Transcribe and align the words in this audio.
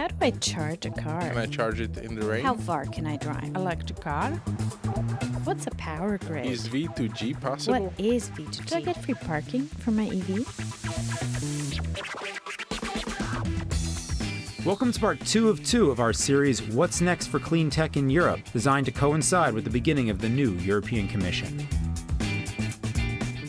How 0.00 0.08
do 0.08 0.16
I 0.22 0.30
charge 0.30 0.86
a 0.86 0.90
car? 0.90 1.20
Can 1.20 1.36
I 1.36 1.44
charge 1.44 1.78
it 1.78 1.98
in 1.98 2.14
the 2.14 2.26
rain? 2.26 2.42
How 2.42 2.54
far 2.54 2.86
can 2.86 3.06
I 3.06 3.18
drive? 3.18 3.54
Electric 3.54 4.00
car? 4.00 4.30
What's 5.44 5.66
a 5.66 5.70
power 5.72 6.16
grid? 6.16 6.46
Is 6.46 6.66
V2G 6.68 7.38
possible? 7.38 7.82
What 7.82 8.00
is 8.00 8.30
V2G? 8.30 8.64
Do 8.64 8.76
I 8.76 8.80
get 8.80 9.04
free 9.04 9.12
parking 9.12 9.66
for 9.66 9.90
my 9.90 10.06
EV? 10.06 10.46
Welcome 14.64 14.90
to 14.90 14.98
part 14.98 15.20
two 15.26 15.50
of 15.50 15.62
two 15.66 15.90
of 15.90 16.00
our 16.00 16.14
series, 16.14 16.62
What's 16.62 17.02
Next 17.02 17.26
for 17.26 17.38
Clean 17.38 17.68
Tech 17.68 17.98
in 17.98 18.08
Europe, 18.08 18.40
designed 18.54 18.86
to 18.86 18.92
coincide 18.92 19.52
with 19.52 19.64
the 19.64 19.70
beginning 19.70 20.08
of 20.08 20.22
the 20.22 20.30
new 20.30 20.52
European 20.52 21.08
Commission. 21.08 21.68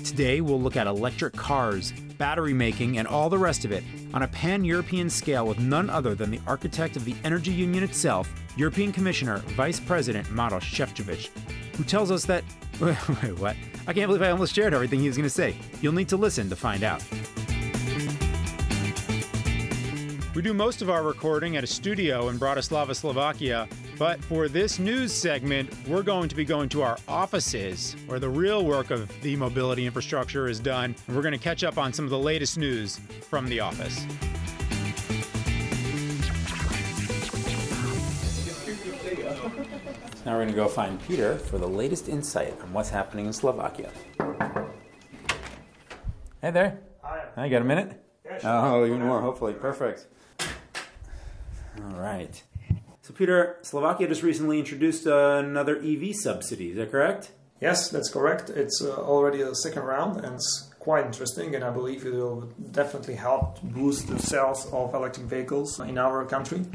Today, 0.03 0.41
we'll 0.41 0.61
look 0.61 0.75
at 0.75 0.85
electric 0.85 1.31
cars, 1.31 1.93
battery 2.17 2.53
making, 2.53 2.97
and 2.97 3.07
all 3.07 3.29
the 3.29 3.37
rest 3.37 3.63
of 3.63 3.71
it 3.71 3.85
on 4.13 4.23
a 4.23 4.27
pan 4.27 4.63
European 4.63 5.09
scale 5.09 5.45
with 5.45 5.59
none 5.59 5.89
other 5.89 6.15
than 6.15 6.31
the 6.31 6.39
architect 6.47 6.95
of 6.95 7.05
the 7.05 7.15
Energy 7.23 7.51
Union 7.51 7.83
itself, 7.83 8.31
European 8.55 8.91
Commissioner, 8.91 9.37
Vice 9.55 9.79
President 9.79 10.29
Maros 10.31 10.63
Šefčovič, 10.63 11.29
who 11.75 11.83
tells 11.83 12.11
us 12.11 12.25
that. 12.25 12.43
Wait, 12.79 12.97
wait, 13.23 13.39
what? 13.39 13.55
I 13.87 13.93
can't 13.93 14.07
believe 14.07 14.21
I 14.21 14.31
almost 14.31 14.53
shared 14.53 14.73
everything 14.73 14.99
he 14.99 15.07
was 15.07 15.17
going 15.17 15.27
to 15.27 15.29
say. 15.29 15.55
You'll 15.81 15.93
need 15.93 16.09
to 16.09 16.17
listen 16.17 16.49
to 16.49 16.55
find 16.55 16.83
out. 16.83 17.03
We 20.33 20.41
do 20.41 20.53
most 20.53 20.81
of 20.81 20.89
our 20.89 21.03
recording 21.03 21.57
at 21.57 21.63
a 21.65 21.67
studio 21.67 22.29
in 22.29 22.39
Bratislava, 22.39 22.95
Slovakia, 22.95 23.67
but 23.99 24.23
for 24.23 24.47
this 24.47 24.79
news 24.79 25.11
segment, 25.11 25.69
we're 25.85 26.03
going 26.03 26.29
to 26.29 26.35
be 26.35 26.45
going 26.45 26.69
to 26.69 26.83
our 26.83 26.97
offices 27.05 27.97
where 28.05 28.17
the 28.17 28.29
real 28.29 28.63
work 28.63 28.91
of 28.91 29.11
the 29.23 29.35
mobility 29.35 29.85
infrastructure 29.85 30.47
is 30.47 30.57
done, 30.57 30.95
and 31.05 31.15
we're 31.17 31.21
going 31.21 31.33
to 31.33 31.37
catch 31.37 31.65
up 31.65 31.77
on 31.77 31.91
some 31.91 32.05
of 32.05 32.11
the 32.11 32.17
latest 32.17 32.57
news 32.57 33.01
from 33.29 33.45
the 33.47 33.59
office. 33.59 34.05
Now 40.25 40.37
we're 40.37 40.45
going 40.45 40.47
to 40.47 40.53
go 40.53 40.69
find 40.69 40.97
Peter 41.05 41.39
for 41.39 41.57
the 41.57 41.67
latest 41.67 42.07
insight 42.07 42.57
on 42.61 42.71
what's 42.71 42.89
happening 42.89 43.25
in 43.25 43.33
Slovakia. 43.33 43.91
Hey 46.41 46.51
there. 46.51 46.79
Hi. 47.03 47.43
You 47.43 47.51
got 47.51 47.63
a 47.63 47.65
minute? 47.65 48.01
Oh, 48.45 48.85
even 48.85 49.01
more, 49.01 49.19
hopefully. 49.19 49.51
Perfect. 49.53 50.07
All 51.77 51.99
right. 51.99 52.41
So, 53.01 53.13
Peter, 53.13 53.57
Slovakia 53.61 54.07
just 54.07 54.23
recently 54.23 54.59
introduced 54.59 55.07
uh, 55.07 55.41
another 55.43 55.77
EV 55.77 56.15
subsidy. 56.15 56.71
Is 56.71 56.77
that 56.77 56.91
correct? 56.91 57.31
Yes, 57.59 57.89
that's 57.89 58.09
correct. 58.09 58.49
It's 58.49 58.81
uh, 58.81 58.95
already 58.95 59.41
a 59.41 59.53
second 59.53 59.83
round 59.83 60.23
and 60.25 60.35
it's 60.35 60.71
quite 60.79 61.05
interesting, 61.05 61.53
and 61.55 61.63
I 61.63 61.69
believe 61.69 62.05
it 62.05 62.13
will 62.13 62.49
definitely 62.71 63.15
help 63.15 63.61
boost 63.61 64.07
the 64.07 64.17
sales 64.17 64.65
of 64.73 64.93
electric 64.95 65.27
vehicles 65.27 65.79
in 65.79 65.97
our 65.97 66.25
country. 66.25 66.65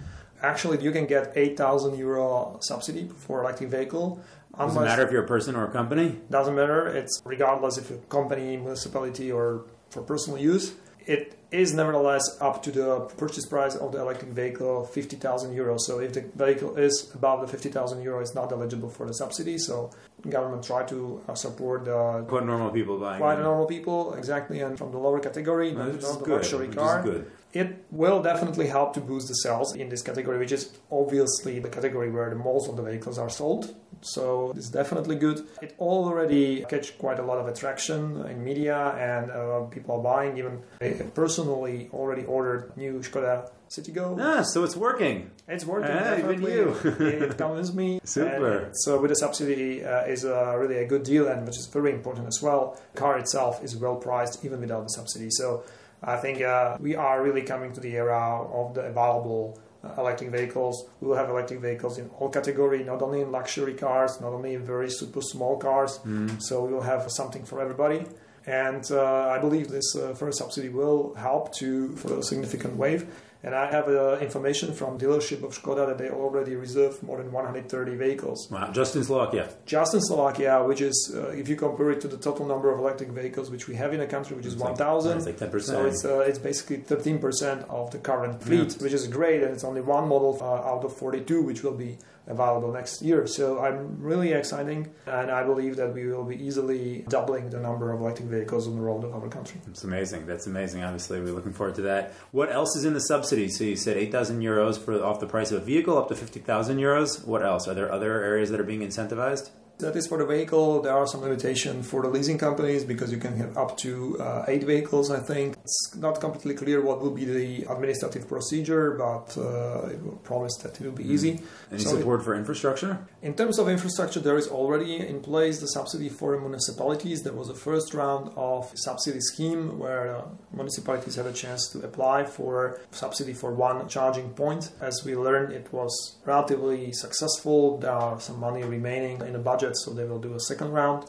Actually, 0.42 0.82
you 0.82 0.92
can 0.92 1.06
get 1.06 1.32
8,000 1.34 1.98
euro 1.98 2.58
subsidy 2.60 3.10
for 3.18 3.42
electric 3.42 3.70
vehicle. 3.70 4.22
Doesn't 4.56 4.82
matter 4.82 5.02
if 5.02 5.10
you're 5.10 5.24
a 5.24 5.26
person 5.26 5.56
or 5.56 5.64
a 5.64 5.70
company. 5.70 6.20
Doesn't 6.30 6.54
matter. 6.54 6.86
It's 6.86 7.20
regardless 7.24 7.78
if 7.78 7.90
you're 7.90 7.98
a 7.98 8.02
company, 8.02 8.56
municipality, 8.56 9.32
or 9.32 9.64
for 9.90 10.02
personal 10.02 10.38
use. 10.38 10.74
It 11.06 11.38
is 11.52 11.72
nevertheless 11.72 12.36
up 12.40 12.62
to 12.64 12.72
the 12.72 13.00
purchase 13.16 13.46
price 13.46 13.76
of 13.76 13.92
the 13.92 14.00
electric 14.00 14.32
vehicle, 14.32 14.84
50,000 14.86 15.54
euros. 15.54 15.80
So 15.80 16.00
if 16.00 16.12
the 16.14 16.22
vehicle 16.34 16.76
is 16.76 17.12
above 17.14 17.40
the 17.42 17.46
50,000 17.46 18.02
euro, 18.02 18.20
it's 18.20 18.34
not 18.34 18.50
eligible 18.52 18.88
for 18.90 19.06
the 19.06 19.14
subsidy. 19.14 19.56
So 19.58 19.90
government 20.28 20.64
try 20.64 20.82
to 20.86 21.22
uh, 21.28 21.34
support 21.34 21.84
the 21.84 22.24
Quite 22.28 22.44
normal 22.46 22.70
people 22.70 22.98
buying. 22.98 23.20
quite 23.20 23.38
it. 23.38 23.42
normal 23.42 23.66
people, 23.66 24.14
exactly, 24.14 24.58
and 24.60 24.76
from 24.76 24.90
the 24.90 24.98
lower 24.98 25.20
category, 25.20 25.72
Well, 25.72 25.86
not, 25.92 26.02
not 26.02 26.18
the 26.18 26.24
good, 26.24 26.34
luxury 26.42 26.68
car. 26.68 27.04
It 27.52 27.84
will 27.90 28.20
definitely 28.22 28.66
help 28.66 28.92
to 28.94 29.00
boost 29.00 29.28
the 29.28 29.34
sales 29.34 29.74
in 29.76 29.88
this 29.88 30.02
category, 30.02 30.36
which 30.38 30.52
is 30.52 30.76
obviously 30.90 31.58
the 31.60 31.68
category 31.70 32.10
where 32.10 32.28
the 32.28 32.36
most 32.36 32.68
of 32.68 32.76
the 32.76 32.82
vehicles 32.82 33.16
are 33.16 33.30
sold. 33.30 33.74
So 34.00 34.52
it's 34.56 34.68
definitely 34.68 35.16
good. 35.16 35.46
It 35.62 35.74
already 35.78 36.64
catch 36.68 36.98
quite 36.98 37.18
a 37.18 37.22
lot 37.22 37.38
of 37.38 37.46
attraction 37.48 38.24
in 38.26 38.44
media, 38.44 38.94
and 38.98 39.30
uh, 39.30 39.60
people 39.70 39.96
are 39.96 40.02
buying. 40.02 40.38
Even 40.38 40.62
I 40.80 40.90
personally 41.14 41.88
already 41.92 42.24
ordered 42.24 42.76
new 42.76 43.00
Skoda 43.00 43.50
Citigo. 43.68 44.16
Ah, 44.20 44.42
so 44.42 44.64
it's 44.64 44.76
working. 44.76 45.30
It's 45.48 45.64
working. 45.64 45.90
Ah, 45.90 46.18
even 46.18 46.42
you. 46.42 46.76
it 47.00 47.36
convinced 47.36 47.74
me. 47.74 48.00
Super. 48.04 48.58
And 48.58 48.74
so 48.78 49.00
with 49.00 49.10
the 49.10 49.16
subsidy 49.16 49.84
uh, 49.84 50.04
is 50.04 50.24
uh, 50.24 50.56
really 50.56 50.78
a 50.78 50.86
good 50.86 51.02
deal, 51.02 51.28
and 51.28 51.46
which 51.46 51.56
is 51.56 51.66
very 51.66 51.92
important 51.92 52.26
as 52.26 52.40
well. 52.42 52.78
car 52.94 53.18
itself 53.18 53.62
is 53.62 53.76
well 53.76 53.96
priced 53.96 54.44
even 54.44 54.60
without 54.60 54.82
the 54.82 54.90
subsidy. 54.90 55.30
So 55.30 55.64
I 56.02 56.16
think 56.16 56.42
uh, 56.42 56.76
we 56.80 56.94
are 56.94 57.22
really 57.22 57.42
coming 57.42 57.72
to 57.72 57.80
the 57.80 57.96
era 57.96 58.42
of 58.52 58.74
the 58.74 58.82
available 58.82 59.58
electric 59.98 60.30
vehicles. 60.30 60.88
We 61.00 61.08
will 61.08 61.16
have 61.16 61.30
electric 61.30 61.60
vehicles 61.60 61.98
in 61.98 62.10
all 62.18 62.28
category, 62.28 62.84
not 62.84 63.02
only 63.02 63.20
in 63.20 63.30
luxury 63.32 63.74
cars, 63.74 64.20
not 64.20 64.32
only 64.32 64.54
in 64.54 64.64
very 64.64 64.90
super 64.90 65.20
small 65.22 65.56
cars. 65.56 66.00
So 66.38 66.64
we 66.64 66.72
will 66.72 66.82
have 66.82 67.10
something 67.10 67.44
for 67.44 67.60
everybody. 67.60 68.06
And 68.46 68.88
uh, 68.92 69.28
I 69.28 69.38
believe 69.38 69.68
this 69.68 69.96
uh, 69.96 70.14
first 70.14 70.38
subsidy 70.38 70.68
will 70.68 71.14
help 71.14 71.52
to 71.56 71.96
for 71.96 72.18
a 72.18 72.22
significant 72.22 72.76
wave. 72.76 73.06
And 73.42 73.54
I 73.54 73.70
have 73.70 73.86
uh, 73.88 74.18
information 74.20 74.72
from 74.72 74.98
dealership 74.98 75.44
of 75.44 75.52
Skoda 75.54 75.86
that 75.86 75.98
they 75.98 76.08
already 76.10 76.56
reserved 76.56 77.02
more 77.02 77.18
than 77.18 77.30
130 77.30 77.94
vehicles. 77.94 78.48
Wow, 78.50 78.70
just 78.72 78.96
in 78.96 79.04
Slovakia. 79.04 79.48
Just 79.66 79.94
in 79.94 80.00
Slovakia, 80.00 80.64
which 80.64 80.80
is, 80.80 81.14
uh, 81.14 81.28
if 81.28 81.48
you 81.48 81.54
compare 81.54 81.90
it 81.90 82.00
to 82.00 82.08
the 82.08 82.16
total 82.16 82.46
number 82.46 82.72
of 82.72 82.78
electric 82.80 83.10
vehicles 83.10 83.50
which 83.50 83.68
we 83.68 83.74
have 83.76 83.92
in 83.92 84.00
the 84.00 84.06
country, 84.06 84.36
which 84.36 84.46
is 84.46 84.54
It's 84.54 84.62
like- 84.62 84.70
1,000, 84.78 85.18
it's 85.18 85.26
like 85.26 85.38
10%. 85.38 85.60
so 85.62 85.84
it's 85.86 86.04
uh, 86.04 86.20
it's 86.20 86.38
basically 86.38 86.78
13% 86.78 87.68
of 87.68 87.90
the 87.90 87.98
current 87.98 88.42
fleet, 88.42 88.74
which 88.80 88.92
is 88.92 89.06
great, 89.06 89.42
and 89.42 89.52
it's 89.52 89.64
only 89.64 89.80
one 89.80 90.08
model 90.08 90.36
uh, 90.40 90.70
out 90.72 90.82
of 90.84 90.96
42 90.96 91.42
which 91.42 91.62
will 91.62 91.74
be 91.76 91.98
available 92.26 92.72
next 92.72 93.02
year. 93.02 93.26
So 93.26 93.60
I'm 93.60 94.00
really 94.00 94.32
exciting, 94.32 94.92
and 95.06 95.30
I 95.30 95.44
believe 95.44 95.76
that 95.76 95.94
we 95.94 96.06
will 96.06 96.24
be 96.24 96.36
easily 96.42 97.04
doubling 97.08 97.50
the 97.50 97.60
number 97.60 97.92
of 97.92 98.00
electric 98.00 98.28
vehicles 98.28 98.66
on 98.66 98.76
the 98.76 98.82
road 98.82 99.04
of 99.04 99.22
our 99.22 99.28
country. 99.28 99.60
It's 99.68 99.84
amazing. 99.84 100.26
That's 100.26 100.46
amazing. 100.46 100.82
Obviously, 100.82 101.20
we're 101.20 101.32
looking 101.32 101.52
forward 101.52 101.76
to 101.76 101.82
that. 101.82 102.14
What 102.32 102.50
else 102.50 102.76
is 102.76 102.84
in 102.84 102.94
the 102.94 103.00
subsidy? 103.00 103.48
So 103.48 103.64
you 103.64 103.76
said 103.76 103.96
8,000 103.96 104.40
euros 104.40 104.78
for 104.78 105.02
off 105.02 105.20
the 105.20 105.26
price 105.26 105.52
of 105.52 105.62
a 105.62 105.64
vehicle, 105.64 105.96
up 105.96 106.08
to 106.08 106.14
50,000 106.14 106.78
euros. 106.78 107.24
What 107.26 107.42
else? 107.42 107.68
Are 107.68 107.74
there 107.74 107.92
other 107.92 108.22
areas 108.22 108.50
that 108.50 108.60
are 108.60 108.64
being 108.64 108.80
incentivized? 108.80 109.50
That 109.78 109.94
is 109.94 110.06
for 110.06 110.16
the 110.16 110.24
vehicle. 110.24 110.80
There 110.80 110.94
are 110.94 111.06
some 111.06 111.20
limitations 111.20 111.86
for 111.86 112.00
the 112.00 112.08
leasing 112.08 112.38
companies 112.38 112.82
because 112.82 113.12
you 113.12 113.18
can 113.18 113.36
have 113.36 113.58
up 113.58 113.76
to 113.78 114.18
uh, 114.18 114.44
eight 114.48 114.64
vehicles, 114.64 115.10
I 115.10 115.20
think. 115.20 115.54
It's 115.64 115.94
not 115.94 116.18
completely 116.18 116.54
clear 116.54 116.80
what 116.80 117.02
will 117.02 117.10
be 117.10 117.26
the 117.26 117.66
administrative 117.70 118.26
procedure, 118.26 118.92
but 118.92 119.36
uh, 119.36 119.88
it 119.92 120.02
will 120.02 120.16
promise 120.24 120.56
that 120.62 120.80
it 120.80 120.84
will 120.86 120.92
be 121.04 121.04
easy. 121.04 121.42
Any 121.70 121.80
So 121.82 121.90
it- 121.90 121.98
support 121.98 122.22
for 122.24 122.34
infrastructure? 122.34 123.06
in 123.22 123.34
terms 123.34 123.58
of 123.58 123.68
infrastructure, 123.68 124.20
there 124.20 124.38
is 124.38 124.48
already 124.48 124.94
in 125.12 125.20
place 125.20 125.60
the 125.60 125.66
subsidy 125.68 126.08
for 126.08 126.38
municipalities. 126.40 127.22
There 127.22 127.34
was 127.34 127.50
a 127.50 127.54
first 127.54 127.92
round 127.92 128.30
of 128.36 128.72
subsidy 128.76 129.20
scheme 129.20 129.78
where 129.78 130.16
uh, 130.16 130.22
municipalities 130.54 131.16
had 131.16 131.26
a 131.26 131.32
chance 131.32 131.68
to 131.72 131.80
apply 131.88 132.24
for 132.24 132.80
subsidy 132.92 133.34
for 133.34 133.52
one 133.52 133.88
charging 133.88 134.30
point. 134.30 134.70
As 134.80 135.04
we 135.04 135.14
learned, 135.16 135.52
it 135.52 135.66
was 135.72 135.92
relatively 136.24 136.92
successful. 136.92 137.76
There 137.78 137.90
are 137.90 138.18
some 138.20 138.38
money 138.40 138.62
remaining 138.62 139.20
in 139.20 139.32
the 139.34 139.38
budget, 139.40 139.65
so 139.74 139.92
they 139.92 140.04
will 140.04 140.18
do 140.20 140.34
a 140.34 140.40
second 140.40 140.70
round 140.72 141.04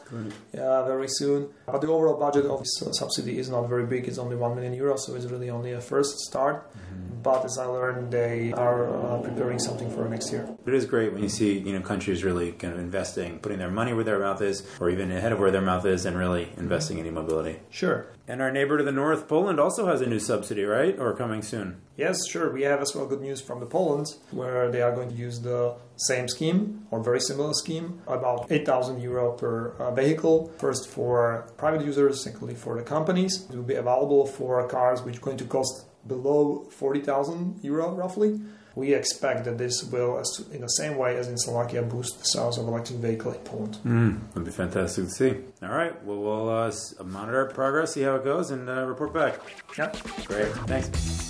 uh, 0.54 0.84
very 0.86 1.08
soon. 1.08 1.48
But 1.66 1.80
the 1.82 1.88
overall 1.88 2.18
budget 2.18 2.46
of 2.46 2.60
this 2.60 2.82
uh, 2.82 2.92
subsidy 2.92 3.38
is 3.38 3.48
not 3.50 3.68
very 3.68 3.86
big. 3.86 4.08
It's 4.08 4.18
only 4.18 4.36
one 4.36 4.54
million 4.56 4.74
euros, 4.74 5.00
so 5.00 5.14
it's 5.14 5.26
really 5.26 5.50
only 5.50 5.72
a 5.72 5.80
first 5.80 6.18
start. 6.20 6.70
But 7.17 7.17
as 7.36 7.58
I 7.58 7.66
learned, 7.66 8.12
they 8.12 8.52
are 8.52 8.88
uh, 8.88 9.20
preparing 9.20 9.58
something 9.58 9.90
for 9.90 10.08
next 10.08 10.32
year. 10.32 10.48
It 10.66 10.74
is 10.74 10.84
great 10.84 11.12
when 11.12 11.22
you 11.22 11.28
see 11.28 11.58
you 11.58 11.72
know 11.72 11.80
countries 11.80 12.24
really 12.24 12.52
kind 12.52 12.72
of 12.72 12.80
investing, 12.80 13.38
putting 13.38 13.58
their 13.58 13.70
money 13.70 13.92
where 13.92 14.04
their 14.04 14.18
mouth 14.18 14.42
is, 14.42 14.66
or 14.80 14.90
even 14.90 15.10
ahead 15.10 15.32
of 15.32 15.38
where 15.38 15.50
their 15.50 15.62
mouth 15.62 15.86
is, 15.86 16.04
and 16.04 16.16
really 16.16 16.52
investing 16.56 16.98
in 16.98 17.06
e-mobility. 17.06 17.60
Sure. 17.70 18.06
And 18.26 18.42
our 18.42 18.52
neighbor 18.52 18.76
to 18.76 18.84
the 18.84 18.92
north, 18.92 19.26
Poland, 19.26 19.58
also 19.58 19.86
has 19.86 20.02
a 20.02 20.06
new 20.06 20.18
subsidy, 20.18 20.64
right? 20.64 20.98
Or 20.98 21.14
coming 21.16 21.40
soon? 21.40 21.80
Yes, 21.96 22.28
sure. 22.28 22.52
We 22.52 22.62
have 22.62 22.80
as 22.80 22.94
well 22.94 23.06
good 23.06 23.22
news 23.22 23.40
from 23.40 23.58
the 23.58 23.66
Poland, 23.66 24.14
where 24.30 24.70
they 24.70 24.82
are 24.82 24.94
going 24.94 25.08
to 25.08 25.14
use 25.14 25.40
the 25.40 25.76
same 25.96 26.28
scheme 26.28 26.86
or 26.90 27.02
very 27.02 27.20
similar 27.20 27.54
scheme, 27.54 28.02
about 28.06 28.52
8,000 28.52 29.00
euro 29.00 29.32
per 29.32 29.70
uh, 29.78 29.90
vehicle. 29.92 30.52
First 30.58 30.88
for 30.88 31.50
private 31.56 31.84
users, 31.84 32.22
secondly 32.22 32.54
for 32.54 32.76
the 32.76 32.82
companies. 32.82 33.46
It 33.50 33.56
will 33.56 33.62
be 33.62 33.74
available 33.74 34.26
for 34.26 34.66
cars 34.68 35.02
which 35.02 35.16
are 35.16 35.20
going 35.20 35.38
to 35.38 35.44
cost 35.44 35.86
below 36.08 36.66
40,000 36.70 37.60
euro 37.62 37.92
roughly. 37.92 38.40
We 38.74 38.94
expect 38.94 39.44
that 39.46 39.58
this 39.58 39.82
will, 39.82 40.22
in 40.52 40.60
the 40.60 40.68
same 40.68 40.96
way 40.96 41.16
as 41.16 41.26
in 41.26 41.36
Slovakia, 41.36 41.82
boost 41.82 42.18
the 42.20 42.24
sales 42.24 42.58
of 42.58 42.68
electric 42.68 43.00
vehicle 43.00 43.32
in 43.32 43.38
Poland. 43.40 43.78
Mm, 43.84 44.30
it'll 44.30 44.42
be 44.42 44.52
fantastic 44.52 45.04
to 45.06 45.10
see. 45.10 45.34
All 45.62 45.70
right, 45.70 45.92
well, 46.04 46.18
we'll 46.18 46.48
uh, 46.48 46.72
monitor 47.04 47.38
our 47.38 47.46
progress, 47.46 47.94
see 47.94 48.02
how 48.02 48.14
it 48.14 48.24
goes, 48.24 48.52
and 48.52 48.68
uh, 48.68 48.84
report 48.86 49.12
back. 49.12 49.40
Yeah. 49.76 49.92
Great, 50.26 50.52
thanks. 50.68 51.27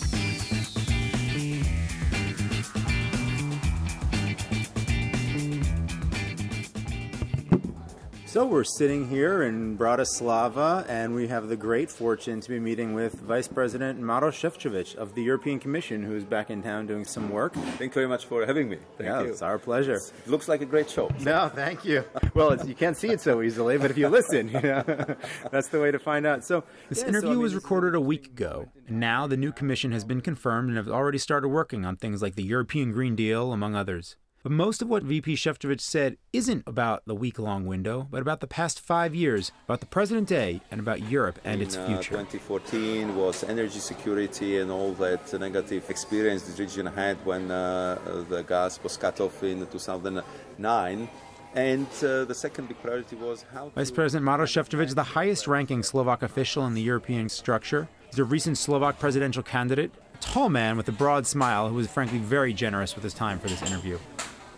So 8.38 8.44
So 8.44 8.46
we're 8.46 8.62
sitting 8.62 9.08
here 9.08 9.42
in 9.42 9.76
Bratislava, 9.76 10.88
and 10.88 11.12
we 11.12 11.26
have 11.26 11.48
the 11.48 11.56
great 11.56 11.90
fortune 11.90 12.40
to 12.40 12.48
be 12.48 12.60
meeting 12.60 12.94
with 12.94 13.14
Vice 13.14 13.48
President 13.48 13.98
Maros 13.98 14.36
Šefčovič 14.36 14.94
of 14.94 15.16
the 15.16 15.24
European 15.24 15.58
Commission, 15.58 16.04
who's 16.04 16.22
back 16.22 16.48
in 16.48 16.62
town 16.62 16.86
doing 16.86 17.04
some 17.04 17.30
work. 17.30 17.54
Thank 17.54 17.90
you 17.90 17.94
very 17.94 18.06
much 18.06 18.26
for 18.26 18.46
having 18.46 18.68
me. 18.68 18.78
Thank 18.96 19.08
yeah, 19.08 19.22
you. 19.22 19.30
it's 19.30 19.42
our 19.42 19.58
pleasure. 19.58 19.96
It 19.96 20.28
looks 20.28 20.46
like 20.46 20.60
a 20.60 20.66
great 20.66 20.88
show. 20.88 21.10
No, 21.18 21.48
thank 21.52 21.84
you. 21.84 22.04
Well, 22.32 22.64
you 22.64 22.76
can't 22.76 22.96
see 22.96 23.08
it 23.08 23.20
so 23.20 23.42
easily, 23.42 23.76
but 23.76 23.90
if 23.90 23.98
you 23.98 24.06
listen, 24.06 24.46
you 24.46 24.60
know, 24.60 24.84
that's 25.50 25.66
the 25.66 25.80
way 25.80 25.90
to 25.90 25.98
find 25.98 26.24
out. 26.24 26.44
So 26.44 26.62
this 26.88 27.00
yeah, 27.00 27.08
interview 27.08 27.22
so, 27.22 27.32
I 27.32 27.34
mean, 27.34 27.42
was 27.42 27.56
recorded 27.56 27.96
a 27.96 28.00
week 28.00 28.28
ago, 28.28 28.68
and 28.86 29.00
now 29.00 29.26
the 29.26 29.36
new 29.36 29.50
commission 29.50 29.90
has 29.90 30.04
been 30.04 30.20
confirmed 30.20 30.68
and 30.68 30.76
have 30.76 30.86
already 30.86 31.18
started 31.18 31.48
working 31.48 31.84
on 31.84 31.96
things 31.96 32.22
like 32.22 32.36
the 32.36 32.44
European 32.44 32.92
Green 32.92 33.16
Deal, 33.16 33.52
among 33.52 33.74
others. 33.74 34.14
But 34.42 34.52
most 34.52 34.82
of 34.82 34.88
what 34.88 35.02
VP 35.02 35.34
Šefčovič 35.34 35.80
said 35.80 36.16
isn't 36.32 36.62
about 36.66 37.02
the 37.06 37.14
week 37.14 37.38
long 37.38 37.66
window, 37.66 38.06
but 38.10 38.22
about 38.22 38.40
the 38.40 38.46
past 38.46 38.78
five 38.78 39.14
years, 39.14 39.50
about 39.64 39.80
the 39.80 39.86
present 39.86 40.28
day, 40.28 40.60
and 40.70 40.80
about 40.80 41.10
Europe 41.10 41.38
and 41.44 41.60
In, 41.60 41.66
its 41.66 41.76
future. 41.76 42.14
Uh, 42.14 42.24
2014 42.24 43.16
was 43.16 43.42
energy 43.44 43.80
security 43.80 44.58
and 44.58 44.70
all 44.70 44.92
that 44.94 45.32
negative 45.40 45.90
experience 45.90 46.42
the 46.42 46.62
region 46.62 46.86
had 46.86 47.16
when 47.26 47.50
uh, 47.50 47.98
the 48.28 48.42
gas 48.42 48.80
was 48.82 48.96
cut 48.96 49.20
off 49.20 49.42
in 49.42 49.66
2009. 49.66 51.08
And 51.54 51.86
uh, 52.02 52.24
the 52.24 52.34
second 52.34 52.68
big 52.68 52.80
priority 52.80 53.16
was 53.16 53.44
how. 53.52 53.70
Vice 53.74 53.90
President 53.90 54.24
Maros 54.24 54.52
Šefčovič 54.52 54.88
is 54.88 54.94
the 54.94 55.18
highest 55.18 55.48
ranking 55.48 55.82
Slovak 55.82 56.22
official 56.22 56.64
in 56.66 56.74
the 56.74 56.82
European 56.82 57.28
structure. 57.28 57.88
is 58.12 58.18
a 58.18 58.24
recent 58.24 58.56
Slovak 58.56 58.98
presidential 58.98 59.42
candidate, 59.42 59.92
tall 60.20 60.48
man 60.48 60.76
with 60.76 60.88
a 60.88 60.92
broad 60.92 61.26
smile 61.26 61.68
who 61.68 61.74
was 61.74 61.86
frankly 61.86 62.18
very 62.18 62.52
generous 62.52 62.94
with 62.94 63.04
his 63.04 63.14
time 63.14 63.38
for 63.38 63.48
this 63.48 63.62
interview. 63.62 63.98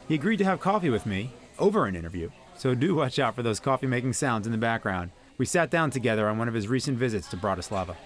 He 0.08 0.14
agreed 0.14 0.38
to 0.38 0.44
have 0.44 0.60
coffee 0.60 0.90
with 0.90 1.06
me 1.06 1.32
over 1.58 1.86
an 1.86 1.94
interview, 1.96 2.30
so 2.56 2.74
do 2.74 2.94
watch 2.94 3.18
out 3.18 3.34
for 3.34 3.42
those 3.42 3.60
coffee 3.60 3.86
making 3.86 4.12
sounds 4.14 4.46
in 4.46 4.52
the 4.52 4.58
background. 4.58 5.10
We 5.38 5.46
sat 5.46 5.70
down 5.70 5.90
together 5.90 6.28
on 6.28 6.38
one 6.38 6.48
of 6.48 6.54
his 6.54 6.68
recent 6.68 6.98
visits 6.98 7.28
to 7.28 7.36
Bratislava. 7.36 7.96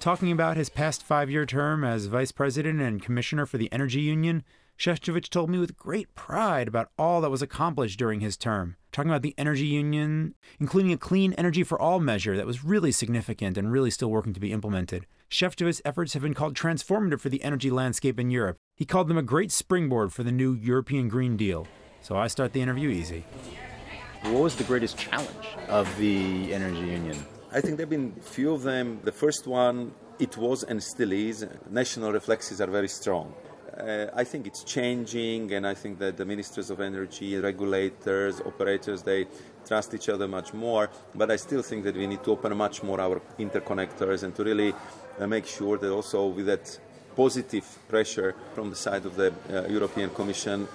Talking 0.00 0.30
about 0.30 0.56
his 0.56 0.68
past 0.68 1.02
five 1.02 1.30
year 1.30 1.46
term 1.46 1.82
as 1.82 2.06
Vice 2.06 2.30
President 2.30 2.80
and 2.80 3.02
Commissioner 3.02 3.46
for 3.46 3.58
the 3.58 3.72
Energy 3.72 4.00
Union, 4.00 4.44
Šefčovič 4.78 5.30
told 5.30 5.50
me 5.50 5.58
with 5.58 5.76
great 5.76 6.14
pride 6.14 6.68
about 6.68 6.90
all 6.98 7.20
that 7.20 7.30
was 7.30 7.42
accomplished 7.42 7.98
during 7.98 8.20
his 8.20 8.36
term. 8.36 8.76
Talking 8.92 9.10
about 9.10 9.22
the 9.22 9.34
Energy 9.38 9.66
Union, 9.66 10.34
including 10.60 10.92
a 10.92 10.98
clean 10.98 11.32
energy 11.34 11.64
for 11.64 11.80
all 11.80 12.00
measure 12.00 12.36
that 12.36 12.46
was 12.46 12.64
really 12.64 12.92
significant 12.92 13.56
and 13.56 13.72
really 13.72 13.90
still 13.90 14.10
working 14.10 14.34
to 14.34 14.40
be 14.40 14.52
implemented. 14.52 15.06
Šefčovič's 15.34 15.82
efforts 15.84 16.12
have 16.12 16.22
been 16.22 16.32
called 16.32 16.54
transformative 16.54 17.18
for 17.18 17.28
the 17.28 17.42
energy 17.42 17.68
landscape 17.68 18.20
in 18.20 18.30
Europe. 18.30 18.56
He 18.76 18.84
called 18.84 19.08
them 19.08 19.18
a 19.18 19.22
great 19.34 19.50
springboard 19.50 20.12
for 20.12 20.22
the 20.22 20.30
new 20.30 20.52
European 20.54 21.08
Green 21.08 21.36
Deal. 21.36 21.66
So 22.02 22.16
I 22.16 22.28
start 22.28 22.52
the 22.52 22.62
interview 22.62 22.88
easy. 22.88 23.24
What 24.22 24.44
was 24.44 24.54
the 24.54 24.62
greatest 24.62 24.96
challenge 24.96 25.46
of 25.66 25.88
the 25.98 26.54
Energy 26.54 26.86
Union? 26.98 27.16
I 27.50 27.60
think 27.60 27.78
there 27.78 27.86
have 27.86 27.90
been 27.90 28.12
few 28.20 28.54
of 28.54 28.62
them. 28.62 29.00
The 29.02 29.10
first 29.10 29.48
one, 29.48 29.92
it 30.20 30.36
was 30.36 30.62
and 30.62 30.80
still 30.80 31.10
is. 31.10 31.44
National 31.68 32.12
reflexes 32.12 32.60
are 32.60 32.68
very 32.68 32.86
strong. 32.86 33.34
Uh, 33.76 34.06
I 34.14 34.22
think 34.22 34.46
it's 34.46 34.62
changing, 34.62 35.52
and 35.52 35.66
I 35.66 35.74
think 35.74 35.98
that 35.98 36.16
the 36.16 36.24
ministers 36.24 36.70
of 36.70 36.80
energy, 36.80 37.36
regulators, 37.38 38.40
operators, 38.40 39.02
they 39.02 39.26
trust 39.66 39.94
each 39.94 40.08
other 40.08 40.28
much 40.28 40.54
more. 40.54 40.90
But 41.12 41.32
I 41.32 41.36
still 41.36 41.62
think 41.62 41.82
that 41.82 41.96
we 41.96 42.06
need 42.06 42.22
to 42.22 42.30
open 42.30 42.56
much 42.56 42.84
more 42.84 43.00
our 43.00 43.20
interconnectors 43.40 44.22
and 44.22 44.32
to 44.36 44.44
really 44.44 44.72
uh, 45.18 45.26
make 45.26 45.46
sure 45.46 45.78
that 45.78 45.90
also 45.90 46.26
with 46.26 46.46
that 46.46 46.78
positive 47.16 47.64
pressure 47.88 48.34
from 48.54 48.70
the 48.70 48.76
side 48.76 49.06
of 49.06 49.16
the 49.16 49.32
uh, 49.50 49.68
European 49.68 50.10
Commission, 50.10 50.66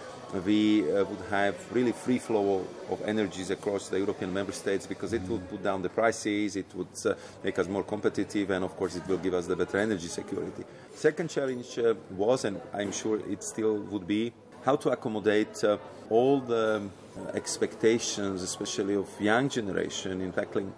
we 0.46 0.90
uh, 0.92 1.04
would 1.06 1.22
have 1.30 1.56
really 1.74 1.92
free 1.92 2.20
flow 2.20 2.66
of 2.90 3.02
energies 3.02 3.50
across 3.50 3.90
the 3.90 3.98
European 3.98 4.32
member 4.32 4.52
states 4.52 4.86
because 4.86 5.12
it 5.14 5.24
would 5.24 5.48
put 5.50 5.64
down 5.64 5.82
the 5.82 5.90
prices, 5.90 6.56
it 6.56 6.68
would 6.76 6.88
uh, 7.06 7.14
make 7.44 7.58
us 7.58 7.68
more 7.68 7.84
competitive, 7.84 8.52
and 8.52 8.64
of 8.64 8.76
course, 8.76 8.96
it 8.96 9.08
will 9.08 9.18
give 9.18 9.34
us 9.34 9.48
the 9.48 9.56
better 9.56 9.78
energy 9.78 10.08
security. 10.08 10.64
Second 10.94 11.30
challenge 11.30 11.80
uh, 11.80 11.96
was, 12.12 12.46
and 12.46 12.62
I'm 12.74 12.92
sure 12.92 13.20
it 13.28 13.44
still 13.44 13.78
would 13.78 14.08
be, 14.08 14.32
how 14.64 14.76
to 14.76 14.92
accommodate 14.92 15.64
uh, 15.64 15.78
all 16.10 16.40
the 16.42 16.82
uh, 17.18 17.22
expectations, 17.34 18.44
especially 18.44 18.96
of 18.96 19.10
young 19.20 19.50
generation, 19.50 20.22
in 20.22 20.32
tackling 20.32 20.74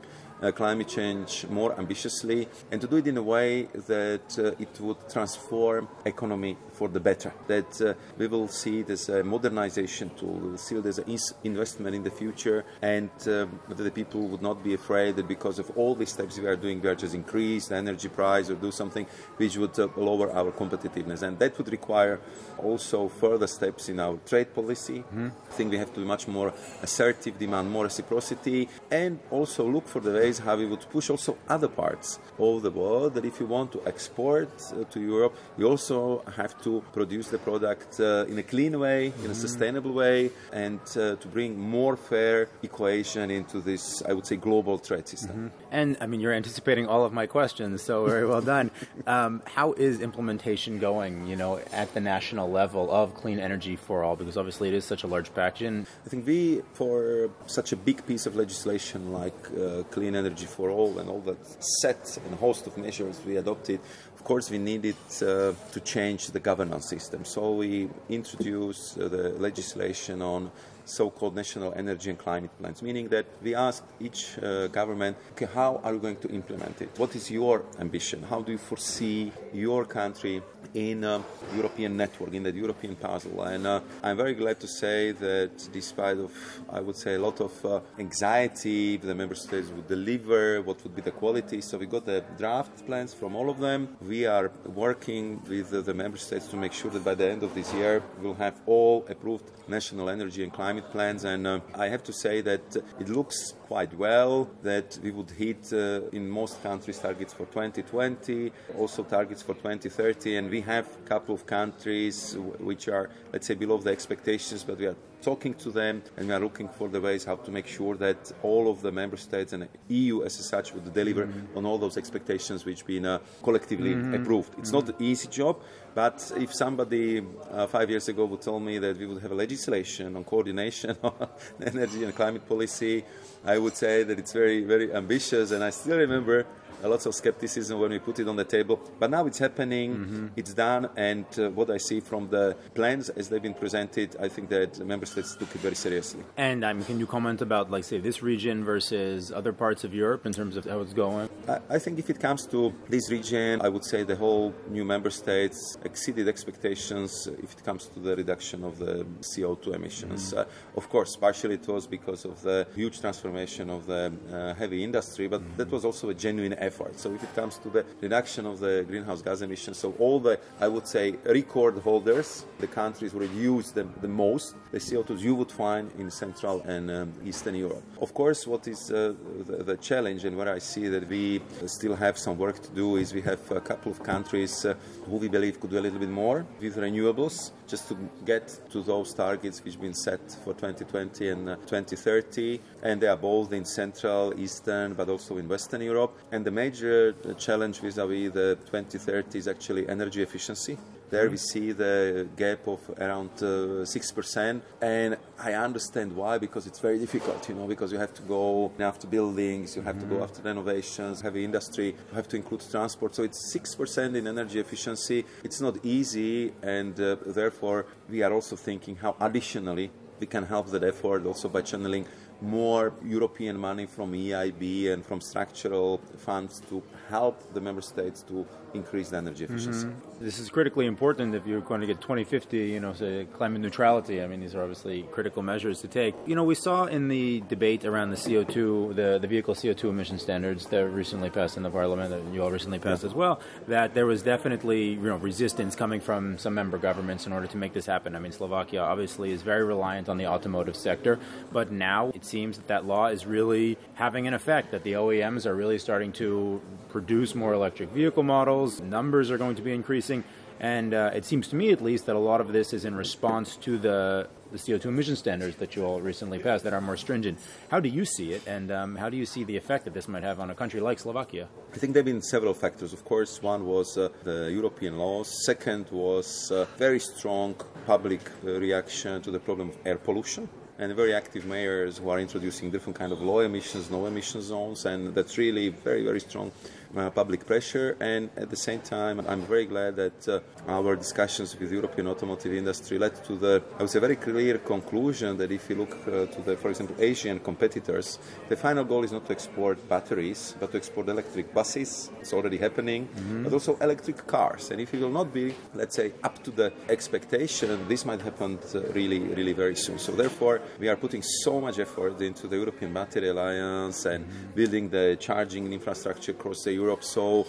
climate 0.50 0.88
change 0.88 1.46
more 1.50 1.78
ambitiously 1.78 2.48
and 2.72 2.82
to 2.82 2.88
do 2.88 2.98
it 2.98 3.08
in 3.08 3.18
a 3.18 3.22
way 3.22 3.64
that 3.88 4.40
uh, 4.40 4.64
it 4.64 4.80
would 4.80 4.98
transform 5.10 5.88
economy 6.06 6.58
for 6.74 6.88
the 6.90 7.00
better. 7.00 7.32
That 7.48 7.82
uh, 7.82 7.94
we 8.18 8.26
will 8.28 8.48
see 8.48 8.80
it 8.80 8.90
as 8.90 9.10
a 9.10 9.24
modernization 9.24 10.10
tool. 10.18 10.34
We 10.34 10.50
will 10.50 10.58
see 10.58 10.76
it 10.78 10.86
as 10.86 10.98
an 10.98 11.18
investment 11.44 11.96
in 11.96 12.04
the 12.04 12.10
future, 12.10 12.66
and 12.82 13.12
um, 13.28 13.60
that 13.70 13.84
the 13.84 13.92
people 13.92 14.22
would 14.22 14.42
not 14.42 14.64
be 14.64 14.74
afraid 14.74 15.16
that 15.18 15.28
because 15.28 15.60
of 15.60 15.70
all 15.78 15.94
these 15.94 16.10
steps 16.10 16.40
we 16.40 16.48
are 16.48 16.56
doing, 16.56 16.82
we 16.82 16.90
are 16.90 16.96
just 16.96 17.14
increase 17.14 17.68
the 17.68 17.76
energy 17.76 18.10
price 18.10 18.50
or 18.50 18.56
do 18.56 18.72
something 18.72 19.06
which 19.38 19.58
would 19.58 19.78
uh, 19.80 19.88
lower 19.96 20.32
our 20.32 20.52
competitiveness, 20.52 21.22
and 21.22 21.38
that 21.38 21.56
would 21.58 21.72
require 21.72 22.20
also 22.58 23.08
further 23.08 23.48
steps 23.48 23.90
in 23.90 24.00
our 24.00 24.18
trade 24.26 24.54
policy. 24.54 25.00
Mm-hmm. 25.00 25.28
I 25.50 25.54
think 25.54 25.72
we 25.72 25.78
have 25.78 25.94
to 25.94 26.00
be 26.00 26.06
much 26.06 26.28
more 26.28 26.54
assertive, 26.82 27.38
demand 27.38 27.70
more 27.70 27.84
reciprocity, 27.84 28.68
and 28.90 29.20
also 29.30 29.68
look 29.68 29.88
for 29.88 30.00
the 30.00 30.12
ways 30.31 30.39
how 30.39 30.56
we 30.56 30.66
would 30.66 30.86
push 30.89 31.10
also 31.10 31.38
other 31.48 31.68
parts 31.68 32.19
of 32.39 32.62
the 32.62 32.72
world. 32.72 33.13
That 33.16 33.25
if 33.25 33.39
you 33.39 33.48
want 33.48 33.72
to 33.74 33.80
export 33.86 34.50
uh, 34.72 34.83
to 34.94 35.00
Europe, 35.00 35.36
you 35.57 35.68
also 35.68 36.24
have 36.38 36.54
to 36.63 36.83
produce 36.94 37.28
the 37.30 37.38
product 37.38 38.00
uh, 38.00 38.31
in 38.31 38.38
a 38.39 38.44
clean 38.44 38.80
way, 38.80 39.10
mm-hmm. 39.10 39.25
in 39.25 39.31
a 39.31 39.33
mm-hmm. 39.33 39.48
sustainable 39.48 39.94
way, 39.94 40.31
and 40.54 40.80
uh, 40.95 41.16
to 41.22 41.28
bring 41.28 41.60
more 41.60 41.95
fair 41.98 42.48
equation 42.63 43.31
into 43.31 43.62
this, 43.62 44.01
I 44.10 44.13
would 44.13 44.25
say, 44.25 44.38
global 44.38 44.80
trade 44.80 45.07
system. 45.07 45.36
Mm-hmm. 45.36 45.61
And 45.71 45.97
I 46.01 46.06
mean, 46.06 46.19
you're 46.19 46.33
anticipating 46.33 46.85
all 46.88 47.06
of 47.06 47.13
my 47.13 47.27
questions, 47.27 47.81
so 47.81 48.06
very 48.06 48.27
well 48.27 48.41
done. 48.41 48.71
Um, 49.07 49.41
how 49.45 49.71
is 49.73 50.01
implementation 50.01 50.79
going? 50.79 51.27
You 51.27 51.38
know, 51.38 51.59
at 51.71 51.94
the 51.94 52.01
national 52.01 52.51
level 52.51 52.91
of 52.91 53.15
clean 53.15 53.39
energy 53.39 53.77
for 53.77 54.03
all, 54.03 54.18
because 54.18 54.35
obviously 54.38 54.68
it 54.68 54.73
is 54.73 54.83
such 54.83 55.03
a 55.03 55.07
large 55.07 55.33
package. 55.33 55.68
And 55.68 55.88
I 56.06 56.09
think 56.09 56.27
we, 56.27 56.62
for 56.73 57.29
such 57.47 57.71
a 57.71 57.77
big 57.77 58.06
piece 58.06 58.25
of 58.25 58.35
legislation 58.35 59.13
like 59.13 59.33
uh, 59.57 59.83
clean 59.91 60.13
energy 60.15 60.45
for 60.45 60.69
all 60.69 61.00
and 61.00 61.09
all 61.09 61.21
that 61.21 61.39
set 61.79 62.18
and 62.25 62.35
host 62.35 62.68
of 62.68 62.77
measures 62.77 63.19
we 63.25 63.38
adopted, 63.38 63.79
of 64.21 64.25
course, 64.25 64.51
we 64.51 64.59
needed 64.59 64.97
uh, 65.21 65.53
to 65.71 65.79
change 65.83 66.27
the 66.27 66.39
governance 66.39 66.88
system. 66.88 67.25
So 67.25 67.53
we 67.53 67.89
introduced 68.07 69.00
uh, 69.00 69.07
the 69.07 69.29
legislation 69.29 70.21
on 70.21 70.51
so-called 70.92 71.36
national 71.36 71.74
energy 71.76 72.10
and 72.10 72.20
climate 72.20 72.52
plans, 72.60 72.82
meaning 72.82 73.08
that 73.10 73.26
we 73.42 73.56
asked 73.56 73.84
each 74.00 74.38
uh, 74.38 74.68
government, 74.68 75.16
okay, 75.32 75.48
how 75.54 75.80
are 75.84 75.94
you 75.94 76.00
going 76.00 76.18
to 76.18 76.30
implement 76.30 76.82
it? 76.82 76.90
What 76.98 77.16
is 77.16 77.32
your 77.32 77.64
ambition? 77.80 78.24
How 78.24 78.42
do 78.42 78.52
you 78.52 78.58
foresee 78.58 79.32
your 79.54 79.86
country 79.86 80.42
in 80.74 81.04
a 81.04 81.24
European 81.56 81.98
network, 81.98 82.33
in 82.33 82.44
the 82.44 82.52
European 82.52 82.95
puzzle? 82.95 83.42
And 83.44 83.66
uh, 83.66 83.80
I'm 84.04 84.18
very 84.18 84.33
glad 84.33 84.60
to 84.60 84.68
say 84.68 85.12
that 85.14 85.52
despite 85.71 86.18
of, 86.18 86.31
I 86.69 86.81
would 86.81 86.98
say, 86.98 87.16
a 87.16 87.19
lot 87.19 87.40
of 87.42 87.54
uh, 87.66 87.80
anxiety, 87.98 88.98
the 88.98 89.16
member 89.16 89.36
states 89.36 89.69
would 89.69 89.88
deliver, 89.88 90.62
what 90.62 90.83
would 90.83 90.95
be 90.95 91.02
the 91.02 91.12
quality. 91.12 91.62
So 91.62 91.78
we 91.78 91.86
got 91.86 92.06
the 92.06 92.24
draft 92.38 92.86
plans 92.86 93.14
from 93.14 93.36
all 93.36 93.50
of 93.50 93.60
them. 93.60 93.98
We 94.02 94.26
are 94.26 94.52
working 94.66 95.42
with 95.48 95.69
the 95.86 95.94
member 95.94 96.18
states 96.18 96.48
to 96.48 96.57
make 96.57 96.74
sure 96.74 96.92
that 96.92 97.04
by 97.04 97.16
the 97.16 97.30
end 97.30 97.44
of 97.44 97.54
this 97.54 97.74
year, 97.74 98.04
we'll 98.21 98.36
have 98.36 98.60
all 98.66 99.06
approved 99.10 99.52
national 99.68 100.10
energy 100.10 100.44
and 100.44 100.52
climate 100.52 100.81
plans. 100.81 101.23
And 101.23 101.45
uh, 101.45 101.59
I 101.76 101.88
have 101.90 102.04
to 102.04 102.14
say 102.14 102.42
that 102.42 102.76
it 103.00 103.09
looks 103.09 103.54
quite 103.68 103.94
well 103.94 104.50
that 104.64 104.97
we 105.04 105.11
would 105.11 105.31
hit 105.31 105.71
uh, 105.73 106.02
in 106.11 106.30
most 106.30 106.61
countries 106.64 107.00
targets 107.00 107.33
for 107.33 107.45
2020, 107.45 108.52
also 108.78 109.04
targets 109.04 109.42
for 109.42 109.54
2030. 109.54 110.38
And 110.38 110.50
we 110.50 110.61
have 110.61 110.88
a 110.88 111.07
couple 111.07 111.35
of 111.35 111.45
countries 111.45 112.38
which 112.59 112.88
are, 112.88 113.09
let's 113.31 113.47
say, 113.47 113.56
below 113.56 113.78
the 113.78 113.92
expectations, 113.92 114.64
but 114.64 114.78
we 114.78 114.88
are 114.88 114.95
talking 115.21 115.54
to 115.54 115.71
them 115.71 116.01
and 116.18 116.28
we 116.28 116.33
are 116.33 116.40
looking 116.40 116.68
for 116.68 116.90
the 116.90 116.99
ways 116.99 117.23
how 117.23 117.35
to 117.35 117.51
make 117.51 117.68
sure 117.68 117.95
that 117.95 118.31
all 118.44 118.69
of 118.69 118.81
the 118.81 118.92
member 118.92 119.18
states 119.18 119.54
and 119.54 119.68
EU 119.90 120.23
as 120.23 120.33
such 120.33 120.73
would 120.73 120.94
deliver 120.94 121.28
mm-hmm. 121.28 121.57
on 121.57 121.66
all 121.66 121.78
those 121.78 121.97
expectations 121.97 122.66
which 122.66 122.85
been 122.85 123.06
uh, 123.06 123.19
collectively 123.44 123.94
mm-hmm. 123.94 124.16
approved. 124.16 124.54
It's 124.57 124.71
mm-hmm. 124.71 124.87
not 124.87 124.99
an 124.99 125.06
easy 125.06 125.28
job, 125.28 125.61
but 125.94 126.31
if 126.37 126.54
somebody 126.54 127.23
uh, 127.51 127.68
five 127.68 127.90
years 127.90 128.07
ago 128.07 128.25
would 128.25 128.42
tell 128.42 128.59
me 128.59 128.80
that 128.80 128.97
we 128.97 129.06
would 129.06 129.21
have 129.21 129.31
a 129.31 129.35
legislation 129.35 130.16
on 130.16 130.23
coordination 130.23 130.97
on 131.04 131.28
energy 131.66 132.04
and 132.04 132.16
climate 132.16 132.47
policy, 132.47 133.04
I 133.45 133.57
would 133.57 133.75
say 133.75 134.04
that 134.04 134.18
it's 134.18 134.33
very, 134.33 134.63
very 134.63 134.94
ambitious. 134.94 135.51
And 135.51 135.63
I 135.63 135.69
still 135.69 135.97
remember 135.97 136.45
a 136.83 136.87
lot 136.87 137.06
of 137.06 137.13
skepticism 137.16 137.80
when 137.80 137.92
we 137.92 137.99
put 137.99 138.19
it 138.19 138.28
on 138.28 138.35
the 138.35 138.44
table. 138.44 138.80
But 138.99 139.09
now 139.09 139.25
it's 139.25 139.40
happening, 139.40 139.95
mm-hmm. 139.95 140.28
it's 140.35 140.54
done, 140.54 140.90
and 140.95 141.25
uh, 141.37 141.49
what 141.49 141.69
I 141.69 141.78
see 141.78 141.99
from 141.99 142.30
the 142.30 142.56
plans 142.73 143.09
as 143.09 143.30
they've 143.30 143.42
been 143.42 143.54
presented, 143.54 144.16
I 144.19 144.28
think 144.30 144.49
that 144.49 144.80
member 144.85 145.06
states 145.06 145.35
took 145.35 145.54
it 145.56 145.61
very 145.61 145.75
seriously. 145.75 146.23
And 146.37 146.63
um, 146.63 146.83
can 146.83 146.99
you 146.99 147.07
comment 147.07 147.42
about, 147.42 147.71
like, 147.71 147.83
say, 147.83 147.99
this 147.99 148.21
region 148.21 148.63
versus 148.63 149.31
other 149.31 149.54
parts 149.54 149.83
of 149.83 149.94
Europe 149.94 150.25
in 150.25 150.33
terms 150.33 150.57
of 150.57 150.66
how 150.66 150.80
it's 150.80 150.94
going? 150.94 151.30
I, 151.47 151.59
I 151.69 151.80
think 151.80 151.99
if 151.99 152.09
it 152.09 152.19
comes 152.19 152.45
to 152.47 152.73
this 152.90 153.09
region, 153.09 153.61
I 153.61 153.69
would 153.69 153.85
say 153.85 154.04
the 154.04 154.16
whole 154.16 154.54
new 154.69 154.85
member 154.85 155.09
states 155.09 155.78
exceeded 155.83 156.28
expectations 156.28 157.28
if 157.44 157.54
it 157.54 157.63
comes 157.63 157.87
to 157.87 157.99
the 157.99 158.16
reduction 158.16 158.63
of 158.63 158.78
the 158.78 159.06
CO2 159.21 159.75
emissions. 159.75 160.33
Uh, 160.33 160.45
of 160.75 160.90
course, 160.90 161.16
partially 161.16 161.56
it 161.56 161.68
was 161.68 161.87
because 161.87 162.25
of 162.25 162.42
the 162.42 162.68
huge 162.75 162.99
transformation 162.99 163.69
of 163.69 163.85
the 163.85 164.11
uh, 164.31 164.54
heavy 164.56 164.83
industry, 164.83 165.28
but 165.28 165.42
that 165.57 165.69
was 165.71 165.85
also 165.85 166.09
a 166.09 166.13
genuine 166.13 166.54
effort. 166.61 166.99
So 166.99 167.13
if 167.13 167.23
it 167.23 167.33
comes 167.35 167.57
to 167.59 167.69
the 167.69 167.85
reduction 167.99 168.45
of 168.45 168.59
the 168.59 168.85
greenhouse 168.87 169.21
gas 169.21 169.41
emissions, 169.41 169.77
so 169.77 169.94
all 169.99 170.19
the, 170.19 170.39
I 170.59 170.68
would 170.68 170.87
say, 170.87 171.15
record 171.25 171.77
holders, 171.80 172.45
the 172.59 172.68
countries 172.68 173.11
who 173.11 173.19
reduced 173.19 173.75
the, 173.75 173.85
the 174.01 174.07
most, 174.07 174.56
the 174.71 174.77
CO2s 174.77 175.19
you 175.19 175.35
would 175.35 175.51
find 175.51 175.91
in 175.97 176.09
Central 176.11 176.61
and 176.61 176.89
um, 176.91 177.13
Eastern 177.25 177.56
Europe. 177.56 177.83
Of 177.99 178.13
course, 178.13 178.47
what 178.47 178.68
is 178.68 178.91
uh, 178.91 179.13
the, 179.47 179.63
the, 179.63 179.77
challenge 179.81 180.25
and 180.25 180.37
where 180.37 180.53
I 180.53 180.59
see 180.59 180.87
that 180.89 181.07
we 181.09 181.41
still 181.65 181.95
have 181.95 182.18
some 182.18 182.37
work 182.37 182.61
to 182.61 182.71
do 182.71 182.97
is 182.97 183.13
we 183.13 183.21
have 183.21 183.39
a 183.51 183.61
couple 183.61 183.91
of 183.91 184.03
countries 184.03 184.63
uh, 184.63 184.75
who 185.06 185.18
we 185.18 185.27
believe 185.27 185.59
could 185.59 185.71
do 185.71 185.80
a 185.80 185.81
little 185.81 185.99
bit 185.99 186.09
more 186.09 186.45
with 186.59 186.77
renewables 186.77 187.51
just 187.71 187.87
to 187.87 187.97
get 188.25 188.59
to 188.69 188.83
those 188.83 189.13
targets 189.13 189.63
which 189.63 189.75
have 189.75 189.81
been 189.81 189.94
set 189.94 190.19
for 190.44 190.53
2020 190.53 191.30
and 191.30 191.49
uh, 191.49 191.56
2030. 191.56 192.59
And 192.83 193.01
they 193.01 193.07
are 193.07 193.15
both 193.15 193.53
in 193.53 193.63
Central, 193.63 194.37
Eastern, 194.37 194.94
but 194.94 195.07
also 195.07 195.37
in 195.37 195.47
Western 195.47 195.81
Europe. 195.81 196.18
And 196.33 196.44
the 196.44 196.51
major 196.52 197.14
challenge 197.38 197.81
vis-à-vis 197.81 198.31
the 198.31 198.58
2030 198.66 199.38
is 199.38 199.48
actually 199.48 199.88
energy 199.88 200.22
efficiency. 200.22 200.78
There 201.12 201.30
we 201.30 201.36
see 201.36 201.74
the 201.74 202.30
gap 202.38 202.66
of 202.68 202.80
around 202.98 203.31
uh, 203.42 203.84
6%. 203.84 204.62
And 204.81 205.18
I 205.38 205.54
understand 205.56 206.16
why, 206.16 206.38
because 206.38 206.68
it's 206.68 206.80
very 206.80 207.00
difficult, 207.00 207.50
you 207.50 207.56
know, 207.56 207.68
because 207.68 207.92
you 207.92 207.98
have 207.98 208.14
to 208.14 208.22
go 208.22 208.72
after 208.80 209.08
buildings, 209.08 209.76
you 209.76 209.81
have 209.81 209.98
mm-hmm. 209.98 210.10
to 210.10 210.16
go 210.16 210.24
after 210.24 210.42
renovations, 210.42 211.20
heavy 211.20 211.44
industry, 211.44 211.88
you 211.88 212.16
have 212.16 212.30
to 212.30 212.38
include 212.38 212.64
transport. 212.72 213.14
So 213.14 213.24
it's 213.24 213.54
6% 213.54 214.16
in 214.16 214.26
energy 214.26 214.62
efficiency. 214.62 215.26
It's 215.44 215.60
not 215.60 215.84
easy, 215.84 216.54
and 216.64 216.98
uh, 216.98 217.18
therefore 217.26 217.88
we 218.10 218.24
are 218.24 218.31
also 218.31 218.56
thinking 218.56 218.96
how 218.96 219.18
additionally 219.20 219.92
we 220.22 220.28
can 220.28 220.46
help 220.46 220.68
that 220.68 220.84
effort 220.84 221.26
also 221.26 221.50
by 221.50 221.62
channeling 221.62 222.06
more 222.42 222.94
European 223.04 223.57
money 223.57 223.86
from 223.86 224.14
EIB 224.14 224.92
and 224.92 225.06
from 225.06 225.21
structural 225.21 226.00
funds 226.18 226.62
to 226.69 226.81
help 227.10 227.54
the 227.54 227.62
member 227.62 227.81
states 227.81 228.24
to 228.24 228.45
increase 228.73 229.09
the 229.09 229.18
energy 229.18 229.45
efficiency. 229.45 229.87
Mm-hmm. 229.87 230.25
This 230.25 230.40
is 230.40 230.49
critically 230.49 230.85
important 230.85 231.35
if 231.35 231.45
you're 231.45 231.61
going 231.61 231.81
to 231.81 231.87
get 231.87 232.01
2050, 232.01 232.57
you 232.57 232.80
know, 232.80 232.94
say 232.94 233.28
climate 233.33 233.61
neutrality. 233.61 234.21
I 234.21 234.28
mean, 234.28 234.40
these 234.40 234.56
are 234.56 234.61
obviously 234.61 235.04
critical 235.11 235.42
measures 235.42 235.81
to 235.81 235.87
take. 235.87 236.16
You 236.25 236.35
know, 236.35 236.44
we 236.44 236.56
saw 236.56 236.85
in 236.85 237.07
the 237.07 237.42
debate 237.47 237.85
around 237.85 238.11
the 238.11 238.18
CO2, 238.18 238.95
the, 238.95 239.19
the 239.19 239.28
vehicle 239.28 239.56
CO2 239.56 239.90
emission 239.90 240.19
standards 240.19 240.68
that 240.68 240.87
recently 240.87 241.30
passed 241.30 241.57
in 241.57 241.63
the 241.63 241.69
parliament, 241.69 242.09
that 242.11 242.33
you 242.33 242.44
all 242.44 242.51
recently 242.51 242.80
passed 242.80 243.04
as 243.04 243.13
well, 243.13 243.40
that 243.68 243.94
there 243.94 244.06
was 244.06 244.21
definitely, 244.21 244.90
you 244.90 245.01
know, 245.01 245.18
resistance 245.18 245.75
coming 245.75 245.99
from 245.99 246.37
some 246.37 246.54
member 246.54 246.78
governments 246.78 247.25
in 247.25 247.33
order 247.33 247.47
to 247.47 247.57
make 247.57 247.73
this 247.73 247.85
happen. 247.85 248.16
I 248.16 248.19
mean, 248.19 248.31
Slovakia 248.31 248.81
obviously 248.81 249.31
is 249.31 249.42
very 249.42 249.63
reliant 249.63 250.09
on 250.09 250.18
the 250.18 250.28
automotive 250.28 250.75
sector, 250.75 251.19
but 251.51 251.71
now 251.71 252.11
it 252.13 252.25
seems 252.25 252.57
that 252.57 252.68
that 252.68 252.85
law 252.85 253.07
is 253.07 253.25
really 253.25 253.78
having 253.95 254.28
an 254.28 254.33
effect, 254.33 254.71
that 254.71 254.83
the 254.83 254.94
OEMs 254.94 255.45
are 255.45 255.56
really 255.56 255.80
starting 255.80 256.11
to 256.13 256.61
produce 256.90 257.33
more 257.33 257.54
electric 257.54 257.90
vehicle 257.90 258.23
models, 258.23 258.60
numbers 258.81 259.31
are 259.31 259.37
going 259.37 259.56
to 259.56 259.61
be 259.61 259.73
increasing. 259.73 260.23
And 260.61 260.94
uh, 260.94 261.09
it 261.15 261.25
seems 261.25 261.47
to 261.47 261.56
me, 261.56 261.71
at 261.71 261.81
least, 261.81 262.06
that 262.06 262.15
a 262.15 262.19
lot 262.19 262.39
of 262.39 262.53
this 262.53 262.71
is 262.71 262.85
in 262.85 262.94
response 262.94 263.56
to 263.57 263.80
the, 263.80 264.30
the 264.51 264.59
CO2 264.59 264.85
emission 264.85 265.15
standards 265.15 265.56
that 265.56 265.75
you 265.75 265.83
all 265.83 265.99
recently 265.99 266.37
passed 266.37 266.63
that 266.65 266.73
are 266.73 266.81
more 266.81 266.97
stringent. 266.97 267.39
How 267.71 267.80
do 267.80 267.89
you 267.89 268.06
see 268.06 268.33
it, 268.33 268.45
and 268.45 268.71
um, 268.71 268.95
how 268.95 269.09
do 269.09 269.18
you 269.18 269.25
see 269.25 269.44
the 269.44 269.57
effect 269.57 269.85
that 269.85 269.95
this 269.95 270.07
might 270.07 270.21
have 270.21 270.39
on 270.39 270.51
a 270.51 270.56
country 270.56 270.80
like 270.80 270.99
Slovakia? 270.99 271.47
I 271.73 271.77
think 271.80 271.94
there 271.94 272.01
have 272.01 272.06
been 272.13 272.21
several 272.21 272.53
factors. 272.53 272.94
Of 272.94 273.03
course, 273.03 273.41
one 273.41 273.65
was 273.65 273.97
uh, 273.97 274.09
the 274.23 274.51
European 274.51 274.99
laws. 274.99 275.45
Second 275.45 275.87
was 275.89 276.51
uh, 276.51 276.68
very 276.77 276.99
strong 276.99 277.56
public 277.87 278.21
uh, 278.45 278.59
reaction 278.59 279.19
to 279.23 279.31
the 279.31 279.39
problem 279.39 279.69
of 279.69 279.77
air 279.83 279.97
pollution 279.97 280.47
and 280.81 280.95
very 280.95 281.13
active 281.13 281.45
mayors 281.45 281.97
who 281.99 282.09
are 282.09 282.19
introducing 282.19 282.71
different 282.71 282.97
kind 282.97 283.11
of 283.11 283.21
low 283.21 283.39
emissions, 283.39 283.91
no 283.91 284.07
emission 284.07 284.41
zones, 284.41 284.85
and 284.85 285.13
that's 285.13 285.37
really 285.37 285.69
very, 285.69 286.03
very 286.03 286.19
strong 286.19 286.51
uh, 286.95 287.10
public 287.10 287.45
pressure. 287.45 287.98
And 288.00 288.30
at 288.38 288.50
the 288.50 288.56
same 288.56 288.80
time, 288.80 289.19
I'm 289.28 289.42
very 289.42 289.66
glad 289.66 289.95
that 289.95 290.28
uh, 290.28 290.40
our 290.68 290.95
discussions 290.95 291.57
with 291.57 291.69
the 291.69 291.76
European 291.76 292.07
automotive 292.07 292.54
industry 292.54 292.98
led 292.98 293.16
to 293.26 293.36
the, 293.36 293.64
I 293.78 293.81
would 293.83 293.90
say, 293.90 294.00
very 294.00 294.16
clear 294.16 294.57
conclusion 294.57 295.38
that 295.38 295.52
if 295.52 295.69
you 295.69 295.76
look 295.76 295.95
uh, 296.07 296.26
to 296.26 296.42
the, 296.45 296.57
for 296.57 296.69
example, 296.69 296.95
Asian 297.00 297.40
competitors, 297.40 298.19
the 298.50 298.56
final 298.56 298.83
goal 298.83 299.04
is 299.04 299.12
not 299.12 299.26
to 299.28 299.31
export 299.31 299.88
batteries, 299.88 300.56
but 300.60 300.71
to 300.71 300.78
export 300.78 301.10
electric 301.10 301.54
buses. 301.54 302.10
It's 302.19 302.33
already 302.33 302.57
happening, 302.57 303.07
mm-hmm. 303.07 303.44
but 303.44 303.54
also 303.54 303.78
electric 303.78 304.28
cars. 304.28 304.71
And 304.71 304.81
if 304.81 304.94
it 304.94 305.00
will 305.00 305.10
not 305.10 305.33
be, 305.33 305.54
let's 305.74 305.95
say, 305.95 306.14
up 306.24 306.44
to 306.44 306.52
the 306.52 306.74
expectation, 306.90 307.88
this 307.88 308.06
might 308.06 308.21
happen 308.21 308.60
uh, 308.76 308.81
really, 308.94 309.19
really 309.19 309.54
very 309.54 309.76
soon. 309.76 309.98
So 310.00 310.12
therefore, 310.12 310.62
we 310.80 310.90
are 310.90 310.95
putting 310.95 311.21
so 311.21 311.62
much 311.62 311.80
effort 311.80 312.21
into 312.21 312.48
the 312.48 312.57
European 312.57 312.94
Battery 312.94 313.30
Alliance 313.30 314.06
and 314.06 314.26
mm-hmm. 314.26 314.56
building 314.56 314.90
the 314.90 315.18
charging 315.19 315.71
infrastructure 315.71 316.31
across 316.31 316.64
the 316.64 316.74
Europe. 316.81 317.04
So 317.04 317.45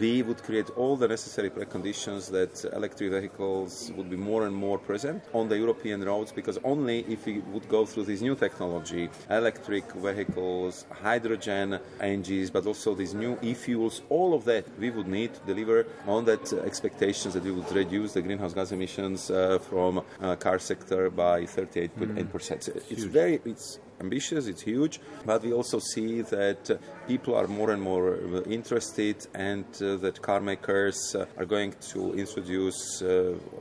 we 0.00 0.22
would 0.22 0.42
create 0.42 0.70
all 0.70 0.96
the 0.96 1.08
necessary 1.08 1.50
preconditions 1.50 2.30
that 2.30 2.64
electric 2.74 3.10
vehicles 3.10 3.92
would 3.96 4.08
be 4.08 4.16
more 4.16 4.46
and 4.46 4.54
more 4.54 4.78
present 4.78 5.22
on 5.34 5.48
the 5.48 5.58
European 5.58 6.02
roads 6.02 6.32
because 6.32 6.58
only 6.64 7.00
if 7.14 7.26
we 7.26 7.40
would 7.52 7.68
go 7.68 7.84
through 7.84 8.04
this 8.04 8.20
new 8.22 8.34
technology, 8.34 9.10
electric 9.28 9.84
vehicles, 9.92 10.86
hydrogen 11.02 11.78
engines, 12.00 12.48
but 12.50 12.66
also 12.66 12.94
these 12.94 13.14
new 13.14 13.38
e-fuels, 13.42 14.02
all 14.08 14.34
of 14.34 14.44
that 14.44 14.64
we 14.78 14.88
would 14.90 15.08
need 15.08 15.34
to 15.34 15.40
deliver 15.40 15.86
on 16.06 16.24
that 16.24 16.52
expectations 16.64 17.34
that 17.34 17.44
we 17.44 17.52
would 17.52 17.70
reduce 17.72 18.14
the 18.14 18.22
greenhouse 18.22 18.54
gas 18.54 18.72
emissions 18.72 19.30
uh, 19.30 19.58
from 19.58 20.02
uh, 20.20 20.36
car 20.36 20.58
sector 20.58 21.10
by 21.10 21.42
38.8%. 21.42 22.14
Mm. 22.14 22.82
It's 22.90 23.04
very, 23.04 23.40
it's 23.44 23.78
ambitious, 24.02 24.46
it's 24.46 24.62
huge, 24.62 25.00
but 25.24 25.42
we 25.42 25.52
also 25.52 25.78
see 25.78 26.22
that 26.22 26.70
uh, 26.70 26.76
people 27.06 27.34
are 27.34 27.46
more 27.46 27.70
and 27.70 27.80
more 27.80 28.14
uh, 28.14 28.42
interested 28.42 29.16
and 29.34 29.64
uh, 29.80 29.96
that 29.96 30.20
car 30.20 30.40
makers 30.40 31.16
are 31.38 31.44
going 31.44 31.72
to 31.92 32.12
introduce, 32.14 33.02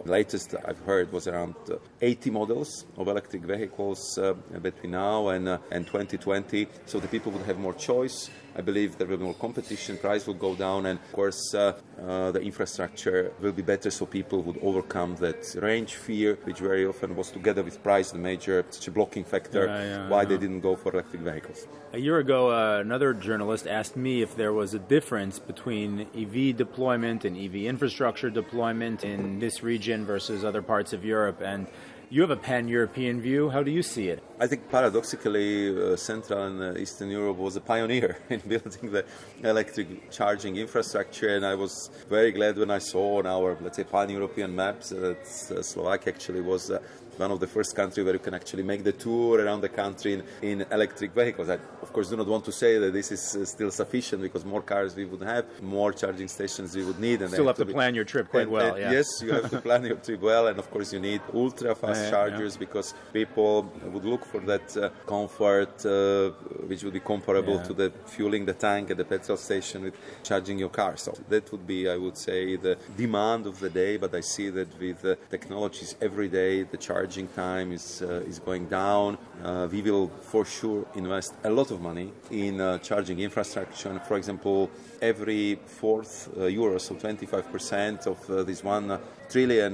latest 0.06 0.56
I've 0.66 0.80
heard 0.80 1.12
was 1.12 1.28
around 1.28 1.56
80 2.02 2.32
models 2.32 2.86
of 2.98 3.08
electric 3.08 3.44
vehicles 3.44 4.20
between 4.62 4.92
now 4.92 5.30
and, 5.30 5.48
and 5.72 5.86
2020, 5.86 6.68
so 6.86 7.00
the 7.00 7.08
people 7.08 7.32
would 7.32 7.46
have 7.46 7.60
more 7.60 7.74
choice. 7.74 8.30
I 8.56 8.62
believe 8.62 8.98
there 8.98 9.08
will 9.08 9.18
be 9.18 9.24
more 9.24 9.34
competition, 9.34 9.98
price 9.98 10.28
will 10.28 10.34
go 10.34 10.56
down, 10.56 10.86
and 10.86 11.00
of 11.00 11.12
course 11.14 11.54
uh, 11.54 11.74
uh, 12.02 12.32
the 12.32 12.42
infrastructure 12.42 13.32
will 13.40 13.54
be 13.54 13.62
better. 13.62 13.90
So 13.90 14.06
people 14.06 14.42
would 14.44 14.60
overcome 14.62 15.16
that 15.18 15.56
range 15.62 15.96
fear, 15.96 16.38
which 16.44 16.60
very 16.60 16.86
often 16.86 17.16
was 17.16 17.32
together 17.32 17.64
with 17.64 17.82
price 17.82 18.12
the 18.12 18.18
major 18.18 18.66
such 18.70 18.88
a 18.88 18.92
blocking 18.92 19.24
factor. 19.24 19.66
Yeah, 19.66 19.84
yeah, 19.84 20.10
why 20.10 20.24
yeah. 20.24 20.28
They 20.32 20.38
didn't 20.38 20.62
go 20.62 20.76
for 20.76 20.94
electric 20.94 21.22
vehicles. 21.22 21.68
A 21.94 21.98
year 21.98 22.18
ago, 22.18 22.52
uh, 22.52 22.80
another 22.80 23.14
journalist 23.14 23.68
asked 23.68 23.98
me 23.98 24.22
if 24.22 24.36
there 24.36 24.54
was 24.54 24.74
a 24.74 24.80
difference 24.80 25.40
between 25.40 26.08
EV 26.16 26.56
deployment 26.56 27.26
and 27.26 27.38
EV 27.38 27.56
infrastructure 27.66 28.30
deployment 28.30 29.04
in 29.04 29.40
this 29.40 29.62
region 29.62 30.06
versus 30.06 30.46
other 30.46 30.62
parts 30.62 30.94
of 30.94 31.04
Europe, 31.04 31.42
and 31.42 31.68
you 32.12 32.22
have 32.22 32.30
a 32.30 32.36
pan 32.36 32.68
European 32.68 33.22
view. 33.22 33.50
How 33.50 33.63
do 33.63 33.72
you 33.72 33.82
see 33.82 34.10
it? 34.10 34.22
I 34.38 34.46
think 34.46 34.70
paradoxically, 34.70 35.70
uh, 35.70 35.96
Central 35.96 36.44
and 36.44 36.62
uh, 36.62 36.80
Eastern 36.80 37.10
Europe 37.10 37.38
was 37.38 37.56
a 37.56 37.62
pioneer 37.62 38.18
in 38.30 38.41
building 38.41 38.91
the 38.91 39.06
electric 39.44 40.12
charging 40.12 40.58
infrastructure, 40.58 41.30
and 41.36 41.46
I 41.46 41.56
was 41.56 41.89
very 42.10 42.34
glad 42.34 42.58
when 42.58 42.70
I 42.70 42.80
saw 42.80 43.20
on 43.20 43.27
our, 43.27 43.58
let's 43.62 43.77
say, 43.77 43.86
pan 43.86 44.10
European 44.10 44.53
maps 44.53 44.89
that 44.89 45.22
uh, 45.22 45.62
Slovakia 45.62 46.13
actually 46.13 46.41
was 46.41 46.70
uh, 46.70 46.80
one 47.18 47.32
of 47.32 47.39
the 47.39 47.48
first 47.48 47.75
countries 47.75 48.03
where 48.03 48.15
you 48.15 48.20
can 48.20 48.34
actually 48.34 48.63
make 48.63 48.84
the 48.84 48.91
tour 48.91 49.39
around 49.39 49.62
the 49.62 49.70
country 49.70 50.13
in, 50.13 50.24
in 50.41 50.65
electric 50.72 51.13
vehicles. 51.13 51.50
I, 51.50 51.60
of 51.82 51.94
course, 51.94 52.10
do 52.10 52.18
not 52.18 52.27
want 52.27 52.44
to 52.46 52.51
say 52.51 52.77
that 52.80 52.91
this 52.91 53.12
is 53.12 53.36
uh, 53.36 53.46
still 53.46 53.72
sufficient 53.72 54.22
because 54.22 54.44
more 54.44 54.62
cars 54.62 54.96
we 54.96 55.06
would 55.06 55.22
have, 55.22 55.46
more 55.62 55.94
charging 55.94 56.27
stations 56.27 56.75
we 56.75 56.84
would 56.84 57.00
need. 57.00 57.22
And 57.22 57.32
still 57.32 57.48
have 57.48 57.58
to, 57.58 57.65
to 57.65 57.72
plan 57.72 57.96
your 57.96 58.06
trip 58.06 58.30
quite 58.30 58.44
and, 58.44 58.51
well. 58.51 58.74
And 58.74 58.84
yeah. 58.84 58.91
Yes, 58.91 59.08
you 59.22 59.32
have 59.32 59.50
to 59.50 59.62
plan 59.62 59.86
your 59.86 59.98
trip 59.98 60.22
well, 60.22 60.48
and 60.48 60.58
of 60.60 60.70
course 60.72 60.91
you 60.91 61.00
need 61.00 61.22
ultra 61.34 61.75
fast 61.75 62.00
chargers 62.10 62.55
yeah. 62.55 62.60
because 62.60 62.93
people 63.13 63.72
would 63.93 64.05
look 64.05 64.25
for 64.25 64.39
that 64.41 64.77
uh, 64.77 64.89
comfort, 65.05 65.86
uh, 65.86 66.29
which 66.67 66.84
would 66.84 66.93
be 66.93 67.00
comparable 67.00 67.55
yeah. 67.55 67.63
to 67.63 67.74
the 67.74 67.91
fueling 68.05 68.46
the 68.46 68.53
tank 68.53 68.91
at 68.91 68.98
the 68.98 69.05
petrol 69.05 69.38
station 69.38 69.84
with 69.84 69.96
charging 70.24 70.58
your 70.58 70.70
car. 70.70 70.98
So 70.98 71.13
that 71.29 71.51
would 71.51 71.65
be, 71.67 71.89
I 71.89 71.98
would 71.98 72.17
say, 72.17 72.55
the 72.55 72.77
demand 72.98 73.48
of 73.48 73.60
the 73.60 73.70
day. 73.70 73.98
But 73.98 74.15
I 74.15 74.22
see 74.22 74.50
that 74.50 74.79
with 74.79 75.05
technologies 75.29 75.96
every 76.01 76.29
day, 76.29 76.63
the 76.63 76.77
charging 76.77 77.27
time 77.29 77.72
is 77.72 78.01
uh, 78.01 78.24
is 78.27 78.39
going 78.39 78.67
down. 78.67 79.17
Uh, 79.43 79.67
we 79.72 79.81
will 79.81 80.08
for 80.22 80.46
sure 80.46 80.86
invest 80.96 81.34
a 81.43 81.50
lot 81.50 81.72
of 81.72 81.81
money 81.81 82.12
in 82.29 82.60
uh, 82.62 82.77
charging 82.79 83.20
infrastructure. 83.20 83.89
And 83.89 84.01
for 84.01 84.17
example, 84.17 84.70
every 85.01 85.60
fourth 85.65 86.29
uh, 86.38 86.46
euro, 86.46 86.77
so 86.77 86.96
25% 86.96 88.08
of 88.08 88.29
uh, 88.29 88.43
this 88.43 88.63
one 88.63 89.00
trillion 89.32 89.74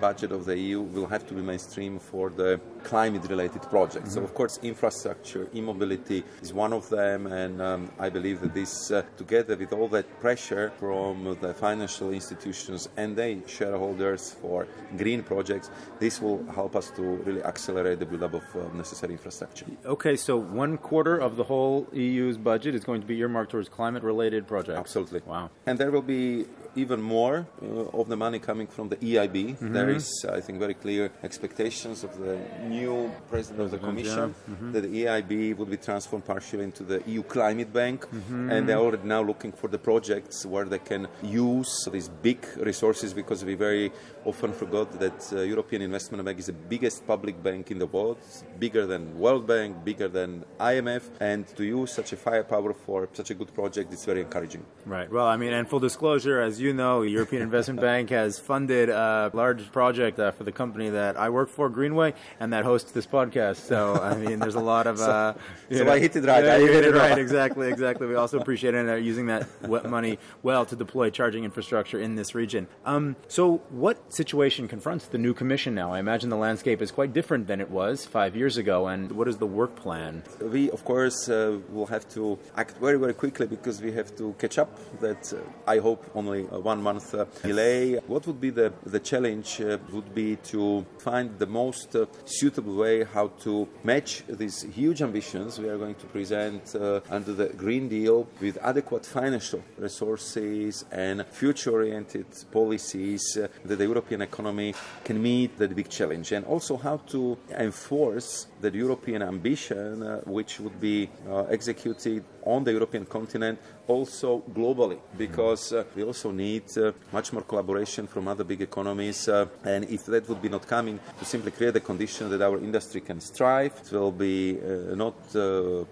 budget 0.00 0.32
of 0.32 0.44
the 0.44 0.56
EU, 0.58 0.80
will 0.80 1.06
have 1.06 1.26
to 1.26 1.34
be 1.34 1.42
mainstream 1.42 1.98
for 1.98 2.30
the 2.30 2.60
climate-related 2.84 3.62
projects. 3.62 4.10
Mm-hmm. 4.10 4.20
So 4.20 4.22
of 4.22 4.34
course, 4.34 4.58
infrastructure, 4.62 5.48
e-mobility 5.54 6.22
is 6.42 6.52
one 6.52 6.72
of 6.72 6.88
them, 6.88 7.26
and 7.26 7.60
um, 7.60 7.90
I 7.98 8.08
believe 8.08 8.40
that 8.40 8.54
this, 8.54 8.92
together 9.16 9.56
with 9.56 9.72
all 9.72 9.88
that 9.88 10.06
pressure 10.20 10.72
from 10.78 11.36
the 11.40 11.52
financial 11.54 12.12
institutions 12.12 12.88
and 12.96 13.16
their 13.16 13.36
shareholders 13.48 14.36
for 14.40 14.66
green 14.96 15.22
projects, 15.22 15.70
this 15.98 16.20
will 16.20 16.44
help 16.52 16.76
us 16.76 16.90
to 16.92 17.02
really 17.02 17.42
accelerate 17.42 17.98
the 17.98 18.06
build-up 18.06 18.34
of 18.34 18.74
necessary 18.74 19.12
infrastructure. 19.12 19.66
Okay, 19.84 20.16
so 20.16 20.36
one 20.36 20.78
quarter 20.78 21.16
of 21.16 21.36
the 21.36 21.44
whole 21.44 21.86
EU's 21.92 22.38
budget 22.38 22.74
is 22.74 22.84
going 22.84 23.00
to 23.00 23.06
be 23.06 23.18
earmarked 23.18 23.50
towards 23.50 23.68
climate-related 23.68 24.46
projects. 24.46 24.78
Absolutely. 24.78 25.20
Wow. 25.26 25.50
And 25.66 25.78
there 25.78 25.90
will 25.90 26.02
be 26.02 26.46
even 26.76 27.00
more 27.00 27.46
uh, 27.62 28.00
of 28.00 28.08
the 28.08 28.16
money 28.16 28.38
coming 28.38 28.66
from 28.66 28.88
the 28.88 28.96
EIB. 28.96 29.56
Mm-hmm. 29.56 29.72
There 29.72 29.90
is, 29.90 30.24
I 30.30 30.40
think, 30.40 30.58
very 30.58 30.74
clear 30.74 31.10
expectations 31.22 32.04
of 32.04 32.18
the 32.18 32.38
new 32.68 33.10
president 33.28 33.62
of 33.62 33.70
the 33.70 33.78
Commission 33.78 34.34
yeah. 34.34 34.54
mm-hmm. 34.54 34.72
that 34.72 34.82
the 34.82 35.04
EIB 35.04 35.56
would 35.56 35.70
be 35.70 35.76
transformed 35.76 36.24
partially 36.24 36.64
into 36.64 36.82
the 36.84 37.02
EU 37.06 37.22
Climate 37.22 37.72
Bank, 37.72 38.06
mm-hmm. 38.06 38.50
and 38.50 38.68
they're 38.68 38.78
already 38.78 39.06
now 39.06 39.22
looking 39.22 39.52
for 39.52 39.68
the 39.68 39.78
projects 39.78 40.44
where 40.44 40.64
they 40.64 40.78
can 40.78 41.08
use 41.22 41.88
these 41.90 42.08
big 42.08 42.46
resources 42.58 43.12
because 43.12 43.44
we 43.44 43.54
very 43.54 43.90
often 44.24 44.52
forgot 44.52 44.90
that 44.98 45.32
uh, 45.32 45.40
European 45.40 45.82
Investment 45.82 46.24
Bank 46.24 46.38
is 46.38 46.46
the 46.46 46.52
biggest 46.52 47.06
public 47.06 47.42
bank 47.42 47.70
in 47.70 47.78
the 47.78 47.86
world, 47.86 48.18
bigger 48.58 48.86
than 48.86 49.18
World 49.18 49.46
Bank, 49.46 49.84
bigger 49.84 50.08
than 50.08 50.44
IMF, 50.58 51.02
and 51.20 51.46
to 51.56 51.64
use 51.64 51.92
such 51.92 52.12
a 52.12 52.16
firepower 52.16 52.72
for 52.74 53.08
such 53.12 53.30
a 53.30 53.34
good 53.34 53.52
project 53.54 53.92
is 53.92 54.04
very 54.04 54.20
encouraging. 54.20 54.64
Right. 54.84 55.10
Well, 55.10 55.26
I 55.26 55.36
mean, 55.36 55.52
and 55.52 55.68
full 55.68 55.80
disclosure, 55.80 56.40
as 56.40 56.60
you 56.60 56.65
know, 56.72 57.02
European 57.02 57.42
Investment 57.42 57.80
Bank 57.80 58.10
has 58.10 58.38
funded 58.38 58.88
a 58.88 59.30
large 59.32 59.70
project 59.72 60.18
uh, 60.18 60.30
for 60.30 60.44
the 60.44 60.52
company 60.52 60.90
that 60.90 61.16
I 61.16 61.30
work 61.30 61.48
for, 61.48 61.68
Greenway, 61.68 62.14
and 62.40 62.52
that 62.52 62.64
hosts 62.64 62.92
this 62.92 63.06
podcast. 63.06 63.56
So, 63.56 63.94
I 63.94 64.14
mean, 64.16 64.38
there's 64.38 64.54
a 64.54 64.60
lot 64.60 64.86
of. 64.86 65.00
Uh, 65.06 65.34
so, 65.70 65.84
so 65.84 65.92
I 65.92 66.00
hit 66.00 66.16
it 66.16 66.24
right. 66.24 66.44
Yeah, 66.44 66.56
you 66.56 66.66
hit 66.66 66.84
it 66.84 66.92
right. 66.92 67.16
Exactly. 67.16 67.68
Exactly. 67.76 68.06
We 68.06 68.16
also 68.16 68.38
appreciate 68.38 68.74
it, 68.74 68.88
uh, 68.88 68.94
using 68.94 69.26
that 69.26 69.46
money 69.68 70.18
well 70.42 70.64
to 70.66 70.74
deploy 70.74 71.10
charging 71.10 71.44
infrastructure 71.44 72.00
in 72.00 72.16
this 72.16 72.34
region. 72.34 72.66
Um, 72.84 73.14
so, 73.28 73.58
what 73.70 74.12
situation 74.12 74.66
confronts 74.68 75.06
the 75.06 75.18
new 75.18 75.32
commission 75.34 75.74
now? 75.74 75.92
I 75.92 76.00
imagine 76.00 76.30
the 76.30 76.36
landscape 76.36 76.82
is 76.82 76.90
quite 76.90 77.12
different 77.12 77.46
than 77.46 77.60
it 77.60 77.70
was 77.70 78.04
five 78.04 78.34
years 78.34 78.56
ago. 78.56 78.88
And 78.88 79.12
what 79.12 79.28
is 79.28 79.36
the 79.36 79.46
work 79.46 79.76
plan? 79.76 80.24
We, 80.40 80.70
of 80.70 80.84
course, 80.84 81.28
uh, 81.28 81.58
will 81.70 81.86
have 81.86 82.08
to 82.10 82.38
act 82.56 82.78
very, 82.78 82.98
very 82.98 83.14
quickly 83.14 83.46
because 83.46 83.80
we 83.80 83.92
have 83.92 84.16
to 84.16 84.34
catch 84.38 84.58
up. 84.58 84.70
That 85.00 85.32
uh, 85.32 85.38
I 85.70 85.78
hope 85.78 86.10
only 86.14 86.46
one 86.60 86.82
month 86.82 87.14
uh, 87.14 87.26
delay. 87.42 87.96
What 88.06 88.26
would 88.26 88.40
be 88.40 88.50
the 88.50 88.72
the 88.84 89.00
challenge? 89.00 89.60
Uh, 89.60 89.78
would 89.92 90.14
be 90.14 90.36
to 90.36 90.84
find 90.98 91.38
the 91.38 91.46
most 91.46 91.96
uh, 91.96 92.06
suitable 92.24 92.76
way 92.76 93.04
how 93.04 93.28
to 93.44 93.66
match 93.84 94.22
these 94.28 94.62
huge 94.62 95.02
ambitions 95.02 95.58
we 95.58 95.68
are 95.68 95.78
going 95.78 95.94
to 95.94 96.06
present 96.06 96.74
under 97.10 97.32
the 97.32 97.48
Green 97.56 97.88
Deal 97.88 98.26
with 98.40 98.58
adequate 98.62 99.04
financial 99.06 99.62
resources 99.78 100.84
and 100.90 101.24
future-oriented 101.26 102.26
policies 102.52 103.22
that 103.64 103.76
the 103.76 103.84
European 103.84 104.22
economy 104.22 104.74
can 105.04 105.22
meet 105.22 105.56
that 105.58 105.74
big 105.74 105.88
challenge, 105.88 106.32
and 106.32 106.44
also 106.46 106.76
how 106.76 106.96
to 107.08 107.36
enforce 107.50 108.46
the 108.60 108.70
European 108.70 109.22
ambition, 109.22 110.00
which 110.26 110.60
would 110.60 110.78
be 110.80 111.08
executed 111.50 112.24
on 112.44 112.64
the 112.64 112.72
European 112.72 113.04
continent, 113.04 113.58
also 113.88 114.42
globally, 114.54 114.98
because 115.16 115.72
we 115.94 116.02
also 116.02 116.30
need 116.30 116.45
uh, 116.76 116.92
much 117.12 117.32
more 117.32 117.42
collaboration 117.42 118.06
from 118.06 118.28
other 118.28 118.44
big 118.44 118.62
economies. 118.62 119.28
Uh, 119.28 119.46
and 119.64 119.84
if 119.84 120.06
that 120.06 120.28
would 120.28 120.42
be 120.42 120.48
not 120.48 120.66
coming, 120.66 120.98
to 121.18 121.24
simply 121.24 121.50
create 121.50 121.74
the 121.74 121.80
condition 121.80 122.30
that 122.30 122.42
our 122.42 122.58
industry 122.58 123.00
can 123.00 123.20
strive, 123.20 123.72
it 123.84 123.92
will 123.92 124.12
be 124.12 124.58
uh, 124.58 124.94
not 124.94 125.16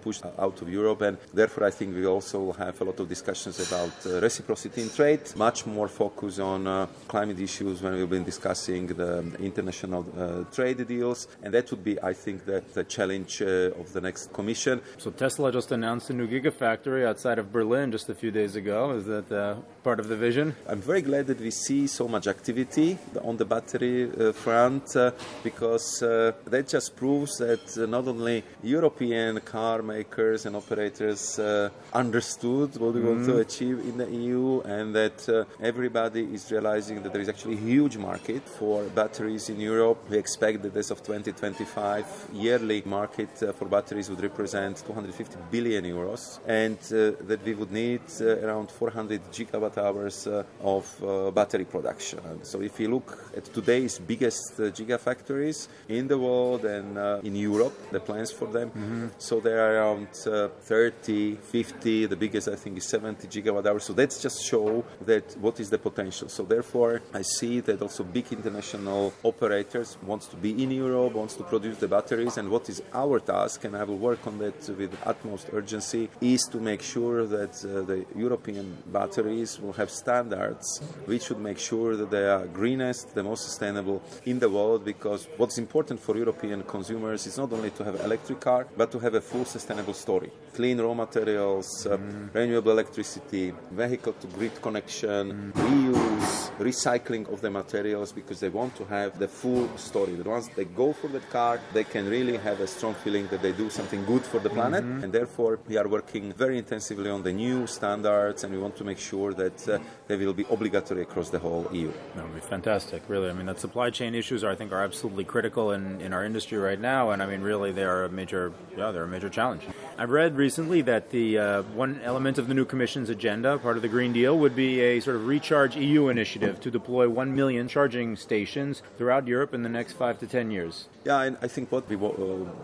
pushed 0.01 0.25
out 0.25 0.61
of 0.61 0.67
Europe. 0.69 1.01
And 1.01 1.17
therefore, 1.33 1.63
I 1.67 1.71
think 1.71 1.95
we 1.95 2.05
also 2.05 2.51
have 2.53 2.79
a 2.81 2.83
lot 2.83 2.99
of 2.99 3.07
discussions 3.07 3.59
about 3.67 3.93
reciprocity 4.21 4.81
in 4.81 4.89
trade, 4.89 5.21
much 5.35 5.65
more 5.65 5.87
focus 5.87 6.39
on 6.39 6.87
climate 7.07 7.39
issues 7.39 7.81
when 7.81 7.93
we've 7.93 8.09
been 8.09 8.23
discussing 8.23 8.87
the 8.87 9.23
international 9.39 10.03
trade 10.51 10.85
deals. 10.87 11.27
And 11.43 11.53
that 11.53 11.69
would 11.71 11.83
be, 11.83 12.01
I 12.01 12.13
think, 12.13 12.45
the, 12.45 12.63
the 12.73 12.83
challenge 12.83 13.41
of 13.41 13.93
the 13.93 14.01
next 14.01 14.33
Commission. 14.33 14.81
So 14.97 15.11
Tesla 15.11 15.51
just 15.51 15.71
announced 15.71 16.09
a 16.09 16.13
new 16.13 16.27
gigafactory 16.27 17.05
outside 17.05 17.39
of 17.39 17.51
Berlin 17.51 17.91
just 17.91 18.09
a 18.09 18.15
few 18.15 18.31
days 18.31 18.55
ago. 18.55 18.91
Is 18.91 19.05
that 19.05 19.31
uh, 19.31 19.55
part 19.85 19.99
of 19.99 20.07
the 20.07 20.15
vision? 20.15 20.55
I'm 20.67 20.81
very 20.81 21.03
glad 21.03 21.27
that 21.27 21.39
we 21.39 21.51
see 21.51 21.85
so 21.85 22.07
much 22.07 22.25
activity 22.25 22.97
on 23.23 23.37
the 23.37 23.45
battery 23.45 24.09
uh, 24.09 24.31
front 24.33 24.95
uh, 24.95 25.11
because 25.43 26.01
uh, 26.01 26.31
that 26.53 26.67
just 26.67 26.95
proves 26.95 27.37
that 27.37 27.65
uh, 27.77 27.85
not 27.85 28.07
only 28.07 28.43
European 28.63 29.39
car 29.41 29.83
makers 29.83 30.47
and 30.47 30.55
operators 30.55 31.37
uh, 31.37 31.69
understood 31.93 32.75
what 32.77 32.95
we 32.95 33.01
mm. 33.01 33.09
want 33.09 33.25
to 33.25 33.33
mm-hmm. 33.33 33.47
achieve 33.47 33.77
in 33.89 33.95
the 34.01 34.09
EU 34.09 34.61
and 34.61 34.95
that 34.95 35.19
everybody 35.61 36.23
is 36.33 36.51
realizing 36.51 37.03
that 37.03 37.11
there 37.13 37.21
is 37.21 37.29
actually 37.29 37.53
a 37.53 37.65
huge 37.73 37.95
market 37.97 38.43
for 38.57 38.85
batteries 39.01 39.49
in 39.49 39.59
Europe. 39.59 39.99
We 40.09 40.17
expect 40.17 40.63
that 40.63 40.75
as 40.75 40.89
of 40.89 41.03
2025, 41.03 42.29
yearly 42.33 42.81
market 42.87 43.29
for 43.57 43.65
batteries 43.67 44.09
would 44.09 44.23
represent 44.23 44.83
250 44.87 45.37
billion 45.51 45.83
euros 45.85 46.39
and 46.47 46.79
uh, 46.85 47.23
that 47.29 47.41
we 47.45 47.53
would 47.53 47.71
need 47.71 48.01
uh, 48.19 48.45
around 48.45 48.71
400 48.71 49.21
gigawatt 49.31 49.74
hours 49.77 50.27
uh, 50.27 50.43
of 50.61 51.33
battery 51.33 51.65
production. 51.65 52.19
So 52.43 52.61
if 52.61 52.79
you 52.79 52.89
look 52.89 53.31
at 53.35 53.45
today's 53.45 53.99
biggest 53.99 54.57
gigafactories 54.57 55.67
in 55.89 56.07
the 56.07 56.17
world 56.17 56.65
and 56.65 56.97
in 57.25 57.35
Europe, 57.35 57.91
the 57.91 57.99
plans 57.99 58.31
for 58.31 58.47
them, 58.47 58.69
mm-hmm. 58.69 59.07
so 59.17 59.39
they 59.39 59.53
are 59.53 59.75
around 59.75 60.07
30, 60.13 61.35
50. 61.35 62.05
The 62.07 62.15
biggest 62.15 62.47
I 62.47 62.55
think 62.55 62.77
is 62.77 62.85
70 62.85 63.27
gigawatt 63.27 63.65
hours. 63.65 63.83
So 63.83 63.93
that's 63.93 64.21
just 64.21 64.43
show 64.45 64.83
that 65.05 65.35
what 65.39 65.59
is 65.59 65.69
the 65.69 65.77
potential. 65.77 66.29
So 66.29 66.43
therefore, 66.43 67.01
I 67.13 67.21
see 67.21 67.59
that 67.61 67.81
also 67.81 68.03
big 68.03 68.31
international 68.31 69.13
operators 69.23 69.97
wants 70.03 70.27
to 70.27 70.35
be 70.35 70.63
in 70.63 70.71
Europe, 70.71 71.13
wants 71.13 71.35
to 71.35 71.43
produce 71.43 71.77
the 71.77 71.87
batteries, 71.87 72.37
and 72.37 72.49
what 72.49 72.69
is 72.69 72.81
our 72.93 73.19
task, 73.19 73.63
and 73.63 73.75
I 73.75 73.83
will 73.83 73.97
work 73.97 74.25
on 74.27 74.37
that 74.39 74.57
with 74.77 74.97
utmost 75.05 75.49
urgency, 75.53 76.09
is 76.21 76.43
to 76.51 76.57
make 76.59 76.81
sure 76.81 77.25
that 77.25 77.53
uh, 77.63 77.81
the 77.81 78.05
European 78.15 78.77
batteries 78.87 79.59
will 79.65 79.73
have 79.73 79.89
standards 79.89 80.81
which 81.05 81.23
should 81.23 81.39
make 81.39 81.57
sure 81.57 81.95
that 81.95 82.09
they 82.11 82.27
are 82.27 82.45
greenest, 82.45 83.15
the 83.15 83.23
most 83.23 83.43
sustainable 83.43 84.01
in 84.25 84.39
the 84.39 84.49
world. 84.49 84.85
Because 84.85 85.27
what's 85.37 85.57
important 85.57 85.99
for 85.99 86.17
European 86.17 86.63
consumers 86.63 87.25
is 87.25 87.37
not 87.37 87.51
only 87.53 87.71
to 87.71 87.83
have 87.83 87.95
an 87.95 88.05
electric 88.05 88.39
car, 88.39 88.67
but 88.77 88.91
to 88.91 88.99
have 88.99 89.15
a 89.15 89.21
full 89.21 89.45
sustainable 89.45 89.93
story: 89.93 90.31
clean 90.53 90.79
raw 90.79 90.93
materials, 90.93 91.85
uh, 91.85 91.97
mm. 91.97 92.33
renewable 92.33 92.71
electricity, 92.71 93.53
vehicle 93.71 94.13
to 94.13 94.27
grid 94.27 94.61
connection, 94.61 95.23
mm. 95.33 95.51
reuse, 95.51 96.44
recycling 96.59 97.31
of 97.31 97.41
the 97.41 97.49
materials. 97.49 98.11
Because 98.11 98.39
they 98.39 98.49
want 98.49 98.75
to 98.75 98.85
have 98.85 99.19
the 99.19 99.27
full 99.27 99.67
story. 99.77 100.13
That 100.13 100.27
once 100.27 100.47
they 100.49 100.65
go 100.65 100.93
for 100.93 101.07
that 101.09 101.29
car, 101.29 101.59
they 101.73 101.83
can 101.83 102.07
really 102.09 102.37
have 102.37 102.59
a 102.59 102.67
strong 102.67 102.93
feeling 102.93 103.27
that 103.27 103.41
they 103.41 103.51
do 103.51 103.69
something 103.69 104.03
good 104.05 104.23
for 104.23 104.39
the 104.39 104.49
planet, 104.49 104.83
mm-hmm. 104.83 105.03
and 105.03 105.13
therefore 105.13 105.59
we 105.67 105.77
are 105.77 105.87
working 105.87 106.33
very 106.33 106.57
intensively 106.57 107.09
on 107.09 107.23
the 107.23 107.33
new 107.33 107.67
standards, 107.67 108.43
and 108.43 108.53
we 108.53 108.59
want 108.59 108.75
to 108.77 108.83
make 108.83 108.97
sure 108.97 109.33
that 109.33 109.67
uh, 109.67 109.79
they 110.07 110.15
will 110.15 110.33
be 110.33 110.45
obligatory 110.49 111.01
across 111.01 111.29
the 111.29 111.39
whole 111.39 111.67
EU. 111.71 111.91
That 112.15 112.23
would 112.25 112.35
be 112.35 112.41
fantastic, 112.41 113.03
really. 113.07 113.29
I 113.29 113.33
mean, 113.33 113.47
that 113.47 113.59
supply 113.59 113.89
chain 113.89 114.15
issues, 114.15 114.43
are, 114.43 114.51
I 114.51 114.55
think, 114.55 114.71
are 114.71 114.83
absolutely 114.83 115.23
critical 115.23 115.71
in, 115.71 115.99
in 116.01 116.13
our 116.13 116.23
industry 116.23 116.57
right 116.57 116.79
now, 116.79 117.11
and 117.11 117.21
I 117.21 117.25
mean, 117.25 117.41
really, 117.41 117.71
they 117.71 117.83
are 117.83 118.05
a 118.05 118.09
major, 118.09 118.53
yeah, 118.77 118.91
they're 118.91 119.03
a 119.03 119.07
major 119.07 119.29
challenge. 119.29 119.63
I've 119.97 120.11
read 120.11 120.35
recently 120.35 120.81
that 120.83 121.09
the 121.09 121.37
uh, 121.37 121.61
one 121.73 122.01
element 122.03 122.37
of 122.37 122.47
the 122.47 122.53
new 122.53 122.65
Commission's 122.65 123.09
agenda, 123.09 123.57
part 123.57 123.75
of 123.75 123.81
the 123.81 123.87
Green 123.87 124.13
Deal, 124.13 124.37
would 124.37 124.55
be 124.55 124.81
a 124.81 124.99
sort 124.99 125.15
of 125.15 125.25
Recharge 125.25 125.75
EU 125.75 126.09
initiative 126.09 126.44
to 126.53 126.71
deploy 126.71 127.09
one 127.09 127.35
million 127.35 127.67
charging 127.67 128.15
stations 128.15 128.81
throughout 128.97 129.27
Europe 129.27 129.53
in 129.53 129.63
the 129.63 129.69
next 129.69 129.93
five 129.93 130.19
to 130.19 130.27
ten 130.27 130.51
years. 130.51 130.87
Yeah, 131.05 131.21
and 131.21 131.37
I 131.41 131.47
think 131.47 131.71
what 131.71 131.87
we 131.87 131.95
uh, 131.95 132.09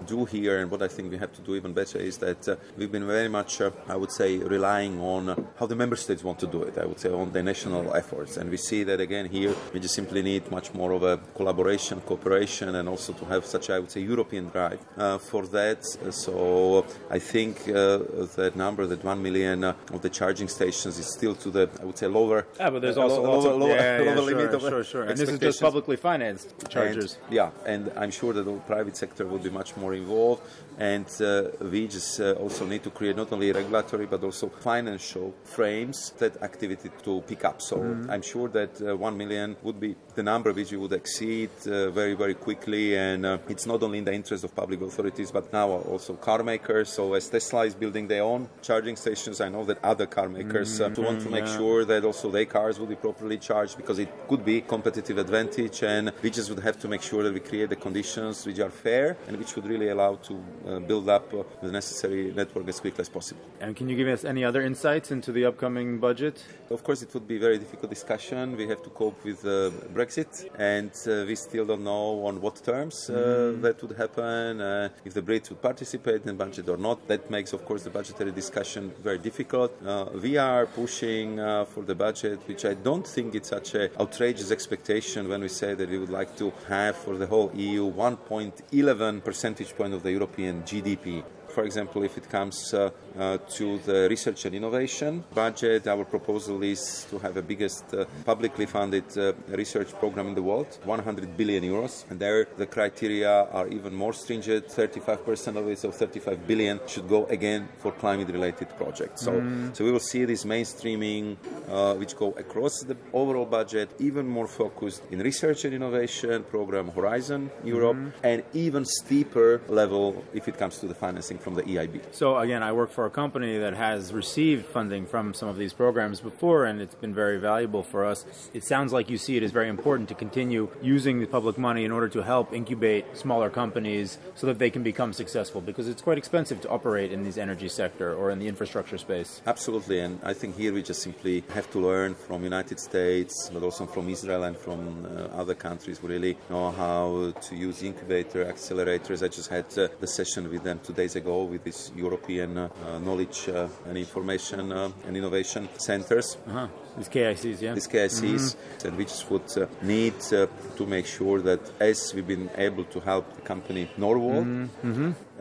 do 0.07 0.25
here, 0.25 0.59
and 0.59 0.71
what 0.71 0.81
I 0.81 0.87
think 0.87 1.11
we 1.11 1.17
have 1.17 1.33
to 1.33 1.41
do 1.41 1.55
even 1.55 1.73
better, 1.73 1.99
is 1.99 2.17
that 2.17 2.47
uh, 2.47 2.55
we've 2.75 2.91
been 2.91 3.05
very 3.05 3.27
much, 3.29 3.61
uh, 3.61 3.69
I 3.87 3.95
would 3.95 4.11
say, 4.11 4.37
relying 4.37 4.99
on 4.99 5.47
how 5.59 5.67
the 5.67 5.75
member 5.75 5.95
states 5.95 6.23
want 6.23 6.39
to 6.39 6.47
do 6.47 6.63
it. 6.63 6.77
I 6.77 6.85
would 6.85 6.99
say 6.99 7.09
on 7.09 7.31
the 7.31 7.43
national 7.43 7.95
efforts, 7.95 8.37
and 8.37 8.49
we 8.49 8.57
see 8.57 8.83
that 8.83 8.99
again 8.99 9.27
here. 9.27 9.53
We 9.73 9.79
just 9.79 9.93
simply 9.93 10.23
need 10.23 10.49
much 10.49 10.73
more 10.73 10.91
of 10.91 11.03
a 11.03 11.19
collaboration, 11.35 12.01
cooperation, 12.01 12.73
and 12.75 12.89
also 12.89 13.13
to 13.13 13.25
have 13.25 13.45
such, 13.45 13.69
I 13.69 13.77
would 13.77 13.91
say, 13.91 14.01
European 14.01 14.49
drive 14.49 14.79
uh, 14.97 15.19
for 15.19 15.45
that. 15.47 15.85
So 16.11 16.85
I 17.11 17.19
think 17.19 17.69
uh, 17.69 17.99
that 18.37 18.53
number, 18.55 18.87
that 18.87 19.03
one 19.03 19.21
million 19.21 19.63
uh, 19.63 19.73
of 19.93 20.01
the 20.01 20.09
charging 20.09 20.47
stations, 20.47 20.97
is 20.97 21.13
still 21.13 21.35
to 21.35 21.51
the, 21.51 21.69
I 21.79 21.85
would 21.85 21.97
say, 21.97 22.07
lower. 22.07 22.47
Yeah, 22.59 22.71
but 22.71 22.81
there's 22.81 22.97
also 22.97 23.21
lower, 23.21 23.53
lower, 23.53 23.70
yeah, 23.75 24.01
yeah, 24.03 24.15
sure, 24.15 24.23
limit 24.23 24.53
of 24.53 24.61
sure, 24.61 24.83
sure. 24.83 25.03
And 25.03 25.17
this 25.17 25.29
is 25.29 25.39
just 25.39 25.61
publicly 25.61 25.95
financed 25.95 26.53
chargers. 26.69 27.17
And, 27.25 27.33
yeah, 27.33 27.49
and 27.65 27.91
I'm 27.95 28.11
sure 28.11 28.33
that 28.33 28.43
the 28.43 28.53
private 28.73 28.97
sector 28.97 29.25
will 29.25 29.39
be 29.39 29.49
much 29.49 29.75
more 29.77 29.93
involved. 29.93 30.43
And 30.77 31.05
uh, 31.21 31.49
we 31.59 31.87
just 31.87 32.19
uh, 32.19 32.31
also 32.33 32.65
need 32.65 32.81
to 32.83 32.89
create 32.89 33.15
not 33.15 33.31
only 33.31 33.51
regulatory 33.51 34.07
but 34.07 34.23
also 34.23 34.49
financial 34.49 35.33
frames 35.43 36.11
that 36.17 36.41
activity 36.41 36.89
to 37.03 37.21
pick 37.21 37.45
up. 37.45 37.61
So 37.61 37.75
I'm 38.09 38.21
sure 38.21 38.47
that 38.49 38.81
uh, 38.81 38.97
one 38.97 39.15
million 39.15 39.57
would 39.61 39.79
be 39.79 39.95
the 40.15 40.23
number 40.23 40.51
which 40.53 40.71
we 40.71 40.77
would 40.77 40.93
exceed 40.93 41.49
uh, 41.67 41.91
very 41.91 42.15
very 42.15 42.33
quickly. 42.33 42.97
And 42.97 43.25
uh, 43.25 43.37
it's 43.47 43.67
not 43.67 43.83
only 43.83 43.99
in 43.99 44.05
the 44.05 44.13
interest 44.13 44.43
of 44.43 44.55
public 44.55 44.81
authorities 44.81 45.29
but 45.31 45.53
now 45.53 45.69
also 45.69 46.13
car 46.15 46.41
makers. 46.41 46.89
So 46.89 47.13
as 47.13 47.29
Tesla 47.29 47.65
is 47.65 47.75
building 47.75 48.07
their 48.07 48.23
own 48.23 48.49
charging 48.61 48.95
stations, 48.95 49.39
I 49.39 49.49
know 49.49 49.63
that 49.65 49.83
other 49.83 50.07
car 50.07 50.29
makers 50.29 50.81
uh, 50.81 50.89
want 50.97 51.21
to 51.21 51.29
make 51.29 51.47
sure 51.47 51.85
that 51.85 52.03
also 52.03 52.31
their 52.31 52.45
cars 52.45 52.79
will 52.79 52.87
be 52.87 52.95
properly 52.95 53.37
charged 53.37 53.60
because 53.77 53.99
it 53.99 54.09
could 54.27 54.43
be 54.43 54.57
a 54.57 54.61
competitive 54.61 55.17
advantage. 55.17 55.83
And 55.83 56.11
we 56.21 56.29
just 56.29 56.49
would 56.49 56.59
have 56.59 56.79
to 56.79 56.87
make 56.87 57.01
sure 57.01 57.23
that 57.23 57.33
we 57.33 57.39
create 57.39 57.69
the 57.69 57.75
conditions 57.75 58.45
which 58.45 58.59
are 58.59 58.69
fair 58.69 59.17
and 59.27 59.37
which 59.37 59.55
would 59.55 59.65
really 59.65 59.89
allow 59.89 60.15
to 60.15 60.33
uh, 60.67 60.79
build 60.79 61.09
up 61.09 61.33
uh, 61.33 61.43
the 61.61 61.71
necessary 61.71 62.33
network 62.33 62.67
as 62.67 62.79
quickly 62.79 63.01
as 63.01 63.09
possible. 63.09 63.41
And 63.59 63.75
can 63.75 63.89
you 63.89 63.95
give 63.95 64.07
us 64.07 64.25
any 64.25 64.43
other 64.43 64.61
insights 64.61 65.11
into 65.11 65.31
the 65.31 65.45
upcoming 65.45 65.99
budget? 65.99 66.43
Of 66.69 66.83
course, 66.83 67.01
it 67.01 67.13
would 67.13 67.27
be 67.27 67.35
a 67.37 67.39
very 67.39 67.57
difficult 67.57 67.89
discussion. 67.89 68.55
We 68.55 68.67
have 68.67 68.81
to 68.83 68.89
cope 68.89 69.23
with 69.23 69.45
uh, 69.45 69.71
Brexit, 69.93 70.49
and 70.57 70.91
uh, 71.07 71.25
we 71.27 71.35
still 71.35 71.65
don't 71.65 71.83
know 71.83 72.25
on 72.25 72.41
what 72.41 72.63
terms 72.63 73.09
uh, 73.09 73.53
that 73.61 73.81
would 73.81 73.97
happen, 73.97 74.61
uh, 74.61 74.89
if 75.03 75.13
the 75.13 75.21
Brits 75.21 75.49
would 75.49 75.61
participate 75.61 76.21
in 76.21 76.27
the 76.27 76.33
budget 76.33 76.69
or 76.69 76.77
not. 76.77 77.07
That 77.07 77.29
makes, 77.29 77.53
of 77.53 77.65
course, 77.65 77.83
the 77.83 77.89
budgetary 77.89 78.31
discussion 78.31 78.91
very 79.03 79.17
difficult. 79.17 79.71
We 80.13 80.37
are 80.37 80.65
pushing 80.65 81.39
uh, 81.39 81.65
for 81.65 81.83
the 81.83 81.95
budget, 81.95 82.39
which 82.47 82.65
I 82.65 82.73
don't 82.73 83.05
think 83.05 83.35
it's 83.35 83.50
such 83.51 83.75
an 83.75 83.89
outrageous 83.99 84.49
expectation 84.49 85.27
when 85.27 85.41
we 85.41 85.49
say 85.49 85.73
that 85.73 85.89
we 85.89 85.97
would 85.97 86.09
like 86.09 86.37
to 86.37 86.53
have 86.69 86.95
for 86.95 87.17
the 87.17 87.27
whole 87.27 87.51
EU 87.53 87.91
1.11 87.91 89.21
percentage 89.25 89.75
point 89.75 89.93
of 89.93 90.03
the 90.03 90.11
European 90.13 90.63
GDP. 90.63 91.21
For 91.53 91.63
example, 91.65 92.03
if 92.03 92.17
it 92.17 92.29
comes 92.29 92.73
uh, 92.73 92.91
uh, 93.19 93.37
to 93.57 93.77
the 93.79 94.07
research 94.09 94.45
and 94.45 94.55
innovation 94.55 95.23
budget, 95.33 95.85
our 95.87 96.05
proposal 96.05 96.63
is 96.63 97.05
to 97.09 97.19
have 97.19 97.33
the 97.33 97.41
biggest 97.41 97.93
uh, 97.93 98.05
publicly 98.25 98.65
funded 98.65 99.05
uh, 99.17 99.33
research 99.49 99.91
program 99.99 100.27
in 100.27 100.35
the 100.35 100.41
world, 100.41 100.79
100 100.85 101.35
billion 101.35 101.63
euros. 101.63 102.09
And 102.09 102.19
there, 102.19 102.47
the 102.55 102.65
criteria 102.65 103.47
are 103.51 103.67
even 103.67 103.93
more 103.93 104.13
stringent. 104.13 104.67
35% 104.69 105.57
of 105.57 105.67
it, 105.67 105.79
so 105.79 105.91
35 105.91 106.47
billion, 106.47 106.79
should 106.87 107.09
go 107.09 107.25
again 107.25 107.67
for 107.79 107.91
climate-related 107.91 108.69
projects. 108.77 109.21
So, 109.21 109.43
so 109.73 109.83
we 109.83 109.91
will 109.91 109.99
see 109.99 110.23
this 110.23 110.45
mainstreaming, 110.45 111.35
uh, 111.69 111.95
which 111.95 112.15
go 112.15 112.31
across 112.31 112.81
the 112.83 112.95
overall 113.11 113.45
budget, 113.45 113.89
even 113.99 114.25
more 114.25 114.47
focused 114.47 115.03
in 115.11 115.19
research 115.19 115.65
and 115.65 115.73
innovation 115.73 116.43
program 116.43 116.89
Horizon 116.89 117.51
Europe, 117.63 117.97
and 118.23 118.43
even 118.53 118.85
steeper 118.85 119.61
level 119.67 120.23
if 120.33 120.47
it 120.47 120.57
comes 120.57 120.79
to 120.79 120.87
the 120.87 120.95
financing 120.95 121.37
from 121.41 121.55
the 121.55 121.63
EIB. 121.63 122.01
So 122.11 122.37
again, 122.37 122.63
I 122.63 122.71
work 122.71 122.91
for 122.91 123.05
a 123.05 123.09
company 123.09 123.57
that 123.57 123.73
has 123.73 124.13
received 124.13 124.65
funding 124.65 125.05
from 125.05 125.33
some 125.33 125.49
of 125.49 125.57
these 125.57 125.73
programs 125.73 126.19
before, 126.19 126.65
and 126.65 126.81
it's 126.81 126.95
been 126.95 127.13
very 127.13 127.37
valuable 127.37 127.83
for 127.83 128.05
us. 128.05 128.25
It 128.53 128.63
sounds 128.63 128.93
like 128.93 129.09
you 129.09 129.17
see 129.17 129.37
it 129.37 129.43
as 129.43 129.51
very 129.51 129.69
important 129.69 130.09
to 130.09 130.15
continue 130.15 130.69
using 130.81 131.19
the 131.19 131.27
public 131.27 131.57
money 131.57 131.83
in 131.83 131.91
order 131.91 132.09
to 132.09 132.23
help 132.23 132.53
incubate 132.53 133.05
smaller 133.17 133.49
companies 133.49 134.17
so 134.35 134.47
that 134.47 134.59
they 134.59 134.69
can 134.69 134.83
become 134.83 135.13
successful, 135.13 135.61
because 135.61 135.87
it's 135.87 136.01
quite 136.01 136.17
expensive 136.17 136.61
to 136.61 136.69
operate 136.69 137.11
in 137.11 137.23
this 137.23 137.37
energy 137.37 137.69
sector 137.69 138.13
or 138.13 138.31
in 138.31 138.39
the 138.39 138.47
infrastructure 138.47 138.97
space. 138.97 139.41
Absolutely, 139.45 139.99
and 139.99 140.19
I 140.23 140.33
think 140.33 140.57
here 140.57 140.73
we 140.73 140.81
just 140.83 141.01
simply 141.01 141.43
have 141.53 141.69
to 141.71 141.79
learn 141.79 142.15
from 142.15 142.43
United 142.43 142.79
States, 142.79 143.49
but 143.53 143.63
also 143.63 143.85
from 143.85 144.09
Israel 144.09 144.43
and 144.43 144.55
from 144.57 145.05
uh, 145.05 145.41
other 145.41 145.55
countries 145.55 145.97
who 145.99 146.07
really 146.07 146.37
know 146.49 146.71
how 146.71 147.33
to 147.47 147.55
use 147.55 147.83
incubator 147.83 148.45
accelerators. 148.45 149.23
I 149.23 149.29
just 149.39 149.49
had 149.49 149.65
uh, 149.77 149.87
the 149.99 150.07
session 150.07 150.49
with 150.49 150.63
them 150.63 150.79
two 150.83 150.93
days 150.93 151.15
ago 151.15 151.30
with 151.39 151.63
these 151.63 151.91
European 151.95 152.57
uh, 152.57 152.69
knowledge 152.99 153.49
uh, 153.49 153.67
and 153.87 153.97
information 153.97 154.71
uh, 154.71 154.91
and 155.07 155.17
innovation 155.17 155.67
centers. 155.77 156.37
Uh-huh. 156.47 156.67
These 156.97 157.09
KICs, 157.09 157.61
yeah. 157.61 157.73
these 157.73 157.87
KICs, 157.87 158.55
and 158.85 158.97
we 158.97 159.05
just 159.05 159.29
would 159.31 159.49
uh, 159.57 159.67
need 159.81 160.15
uh, 160.33 160.47
to 160.75 160.85
make 160.85 161.05
sure 161.05 161.41
that 161.41 161.59
as 161.79 162.13
we've 162.13 162.27
been 162.27 162.49
able 162.57 162.83
to 162.85 162.99
help 162.99 163.33
the 163.35 163.41
company 163.41 163.89
Northvolt 163.97 164.69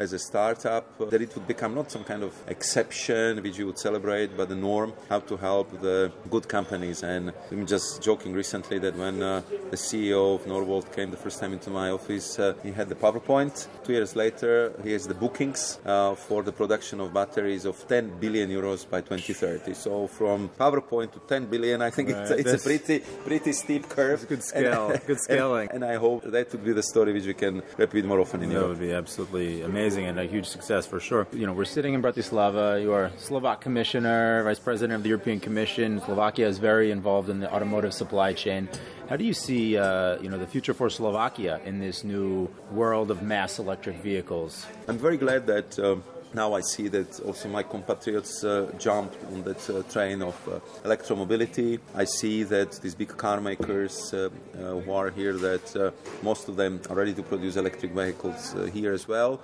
as 0.00 0.14
a 0.14 0.18
startup, 0.18 0.86
uh, 0.98 1.04
that 1.04 1.20
it 1.20 1.34
would 1.34 1.46
become 1.46 1.74
not 1.74 1.90
some 1.90 2.04
kind 2.04 2.22
of 2.22 2.32
exception 2.48 3.42
which 3.42 3.58
you 3.58 3.66
would 3.66 3.78
celebrate, 3.78 4.34
but 4.36 4.48
the 4.48 4.56
norm, 4.56 4.92
how 5.10 5.20
to 5.20 5.36
help 5.36 5.68
the 5.82 6.10
good 6.30 6.48
companies. 6.48 7.02
And 7.02 7.32
I'm 7.50 7.66
just 7.66 8.02
joking 8.02 8.32
recently 8.32 8.78
that 8.78 8.96
when 8.96 9.22
uh, 9.22 9.42
the 9.70 9.76
CEO 9.76 10.36
of 10.36 10.46
Northvolt 10.46 10.90
came 10.96 11.10
the 11.10 11.18
first 11.18 11.38
time 11.38 11.52
into 11.52 11.70
my 11.70 11.90
office, 11.90 12.38
uh, 12.38 12.54
he 12.62 12.72
had 12.72 12.88
the 12.88 12.94
PowerPoint. 12.94 13.68
Two 13.84 13.92
years 13.92 14.16
later, 14.16 14.72
he 14.82 14.92
has 14.92 15.06
the 15.06 15.14
bookings 15.14 15.78
uh, 15.84 16.14
for 16.14 16.42
the 16.42 16.52
production 16.52 17.00
of 17.00 17.12
batteries 17.12 17.66
of 17.66 17.86
10 17.86 18.18
billion 18.18 18.48
euros 18.48 18.88
by 18.88 19.02
2030. 19.02 19.74
So 19.74 20.06
from 20.06 20.48
PowerPoint 20.48 21.12
to 21.12 21.20
10 21.20 21.39
billion, 21.46 21.80
I 21.82 21.90
think 21.90 22.10
it's, 22.10 22.30
Right. 22.30 22.40
it's 22.40 22.48
a 22.48 22.56
That's- 22.58 22.64
pretty 22.64 22.98
pretty 23.24 23.52
steep 23.52 23.88
curve. 23.88 24.26
good 24.28 24.42
scale, 24.42 24.92
good 25.06 25.20
scaling. 25.28 25.68
And, 25.72 25.84
I 25.84 25.96
hope 25.96 26.22
that 26.24 26.52
would 26.52 26.64
be 26.64 26.72
the 26.72 26.82
story 26.82 27.12
which 27.12 27.26
we 27.26 27.34
can 27.34 27.62
repeat 27.76 28.04
more 28.04 28.20
often 28.20 28.42
in 28.42 28.48
That 28.50 28.54
Europe. 28.54 28.68
would 28.70 28.80
be 28.80 28.92
absolutely 28.92 29.62
amazing 29.62 30.04
and 30.06 30.18
a 30.18 30.24
huge 30.24 30.46
success 30.46 30.86
for 30.86 31.00
sure. 31.00 31.26
You 31.32 31.46
know, 31.46 31.52
we're 31.52 31.64
sitting 31.64 31.94
in 31.94 32.02
Bratislava. 32.02 32.80
You 32.82 32.92
are 32.92 33.10
Slovak 33.16 33.60
commissioner, 33.60 34.42
vice 34.44 34.58
president 34.60 34.96
of 34.96 35.02
the 35.02 35.08
European 35.08 35.40
Commission. 35.40 36.00
Slovakia 36.04 36.46
is 36.48 36.58
very 36.58 36.90
involved 36.90 37.28
in 37.30 37.40
the 37.40 37.48
automotive 37.52 37.92
supply 37.94 38.32
chain. 38.32 38.68
How 39.08 39.16
do 39.16 39.24
you 39.24 39.34
see, 39.34 39.76
uh, 39.76 40.18
you 40.22 40.28
know, 40.30 40.38
the 40.38 40.46
future 40.46 40.72
for 40.74 40.88
Slovakia 40.88 41.58
in 41.64 41.80
this 41.80 42.04
new 42.04 42.46
world 42.70 43.10
of 43.10 43.22
mass 43.22 43.58
electric 43.58 43.96
vehicles? 44.02 44.66
I'm 44.86 44.98
very 44.98 45.16
glad 45.16 45.46
that 45.48 45.78
um, 45.80 46.04
now 46.34 46.54
I 46.54 46.60
see 46.60 46.88
that 46.88 47.20
also 47.20 47.48
my 47.48 47.62
compatriots 47.62 48.44
uh, 48.44 48.70
jumped 48.78 49.16
on 49.32 49.42
that 49.42 49.68
uh, 49.68 49.82
train 49.90 50.22
of 50.22 50.36
uh, 50.48 50.60
electromobility. 50.88 51.80
I 51.94 52.04
see 52.04 52.44
that 52.44 52.72
these 52.82 52.94
big 52.94 53.16
car 53.16 53.40
makers 53.40 54.14
uh, 54.14 54.28
uh, 54.54 54.80
who 54.80 54.92
are 54.92 55.10
here, 55.10 55.34
that 55.34 55.76
uh, 55.76 55.90
most 56.22 56.48
of 56.48 56.56
them 56.56 56.80
are 56.88 56.96
ready 56.96 57.14
to 57.14 57.22
produce 57.22 57.56
electric 57.56 57.92
vehicles 57.92 58.54
here 58.72 58.92
as 58.92 59.08
well. 59.08 59.40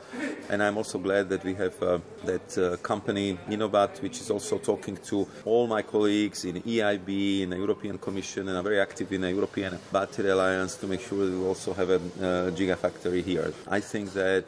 And 0.49 0.63
I'm 0.63 0.77
also 0.77 0.99
glad 0.99 1.29
that 1.31 1.45
we 1.45 1.55
have 1.55 1.79
that 2.25 2.79
company 2.83 3.39
InoBat, 3.49 4.03
which 4.03 4.21
is 4.21 4.31
also 4.31 4.59
talking 4.59 4.97
to 5.09 5.27
all 5.45 5.67
my 5.67 5.83
colleagues 5.83 6.45
in 6.45 6.63
EIB, 6.63 7.43
in 7.43 7.51
the 7.51 7.57
European 7.57 7.99
Commission, 7.99 8.49
and 8.49 8.57
are 8.57 8.63
very 8.63 8.81
active 8.81 9.13
in 9.13 9.23
the 9.23 9.31
European 9.31 9.79
Battery 9.93 10.31
Alliance 10.31 10.77
to 10.77 10.87
make 10.87 11.01
sure 11.01 11.27
that 11.27 11.37
we 11.37 11.45
also 11.45 11.73
have 11.73 11.91
a 11.91 11.99
gigafactory 12.53 13.25
here. 13.25 13.53
I 13.69 13.81
think 13.81 14.13
that 14.13 14.47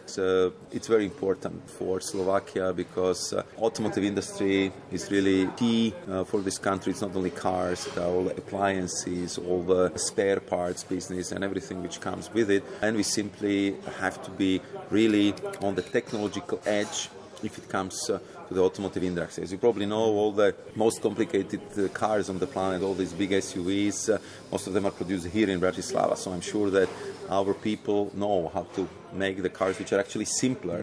it's 0.71 0.87
very 0.87 1.05
important 1.05 1.69
for 1.69 2.01
Slovakia 2.01 2.28
because 2.73 3.33
uh, 3.33 3.43
automotive 3.59 4.05
industry 4.05 4.73
is 4.93 5.11
really 5.11 5.47
key 5.57 5.95
uh, 6.11 6.25
for 6.25 6.41
this 6.41 6.59
country. 6.59 6.93
It's 6.93 7.03
not 7.03 7.15
only 7.17 7.31
cars, 7.31 7.89
are 7.97 8.05
all 8.05 8.29
appliances, 8.29 9.39
all 9.39 9.63
the 9.63 9.97
spare 9.97 10.41
parts 10.41 10.85
business, 10.85 11.33
and 11.33 11.43
everything 11.43 11.83
which 11.83 12.01
comes 12.01 12.33
with 12.33 12.51
it. 12.51 12.65
And 12.83 12.97
we 12.97 13.03
simply 13.03 13.77
have 13.99 14.23
to 14.25 14.31
be 14.31 14.61
really 14.91 15.35
on 15.61 15.75
the 15.75 15.83
technological 15.83 16.61
edge 16.67 17.09
if 17.43 17.59
it 17.59 17.69
comes 17.69 18.11
uh, 18.11 18.19
to 18.49 18.55
the 18.55 18.63
automotive 18.63 19.05
industry. 19.05 19.45
As 19.45 19.53
you 19.53 19.59
probably 19.59 19.87
know, 19.87 20.05
all 20.21 20.33
the 20.33 20.55
most 20.75 21.01
complicated 21.03 21.61
uh, 21.77 21.89
cars 21.89 22.29
on 22.31 22.39
the 22.39 22.47
planet, 22.47 22.83
all 22.83 22.95
these 22.95 23.13
big 23.13 23.31
SUVs, 23.31 24.15
uh, 24.15 24.19
most 24.51 24.67
of 24.67 24.73
them 24.73 24.87
are 24.87 24.91
produced 24.91 25.27
here 25.29 25.49
in 25.51 25.61
Bratislava. 25.61 26.17
So 26.17 26.33
I'm 26.33 26.41
sure 26.41 26.71
that 26.71 26.89
our 27.29 27.53
people 27.55 28.11
know 28.15 28.51
how 28.53 28.63
to 28.75 28.89
make 29.13 29.43
the 29.43 29.51
cars 29.51 29.79
which 29.79 29.93
are 29.93 30.01
actually 30.01 30.25
simpler, 30.25 30.83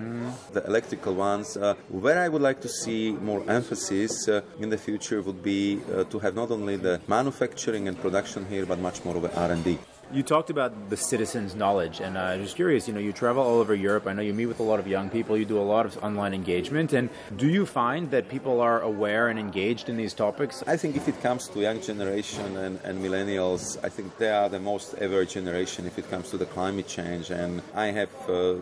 the 0.53 0.63
electrical 0.65 1.13
ones. 1.13 1.57
Uh, 1.57 1.73
where 1.89 2.19
I 2.19 2.27
would 2.27 2.41
like 2.41 2.61
to 2.61 2.69
see 2.69 3.11
more 3.11 3.43
emphasis 3.49 4.27
uh, 4.27 4.41
in 4.59 4.69
the 4.69 4.77
future 4.77 5.21
would 5.21 5.43
be 5.43 5.79
uh, 5.93 6.03
to 6.05 6.19
have 6.19 6.35
not 6.35 6.51
only 6.51 6.75
the 6.75 7.01
manufacturing 7.07 7.87
and 7.87 7.99
production 7.99 8.45
here, 8.45 8.65
but 8.65 8.79
much 8.79 9.03
more 9.03 9.17
of 9.17 9.25
R&D. 9.37 9.77
You 10.13 10.21
talked 10.21 10.51
about 10.51 10.91
the 10.91 10.97
citizens' 10.97 11.55
knowledge, 11.55 11.99
and 11.99 12.15
uh, 12.15 12.21
I 12.21 12.37
was 12.37 12.53
curious. 12.53 12.87
You 12.87 12.93
know, 12.93 12.99
you 12.99 13.11
travel 13.11 13.41
all 13.41 13.57
over 13.57 13.73
Europe. 13.73 14.05
I 14.05 14.13
know 14.13 14.21
you 14.21 14.35
meet 14.35 14.45
with 14.45 14.59
a 14.59 14.63
lot 14.63 14.79
of 14.79 14.87
young 14.87 15.09
people. 15.09 15.35
You 15.35 15.45
do 15.45 15.57
a 15.57 15.69
lot 15.75 15.87
of 15.87 15.97
online 16.03 16.33
engagement. 16.33 16.93
And 16.93 17.09
do 17.35 17.47
you 17.47 17.65
find 17.65 18.11
that 18.11 18.29
people 18.29 18.61
are 18.61 18.81
aware 18.81 19.29
and 19.29 19.39
engaged 19.39 19.89
in 19.89 19.97
these 19.97 20.13
topics? 20.13 20.63
I 20.67 20.77
think 20.77 20.95
if 20.95 21.07
it 21.07 21.19
comes 21.21 21.47
to 21.49 21.59
young 21.59 21.81
generation 21.81 22.55
and, 22.57 22.79
and 22.83 23.03
millennials, 23.03 23.83
I 23.83 23.89
think 23.89 24.15
they 24.19 24.29
are 24.29 24.47
the 24.47 24.59
most 24.59 24.93
aware 25.01 25.25
generation 25.25 25.87
if 25.87 25.97
it 25.97 26.09
comes 26.11 26.29
to 26.29 26.37
the 26.37 26.45
climate 26.45 26.87
change. 26.87 27.31
And 27.31 27.63
I 27.73 27.87
have 27.87 28.11
uh, 28.29 28.33
uh, 28.33 28.57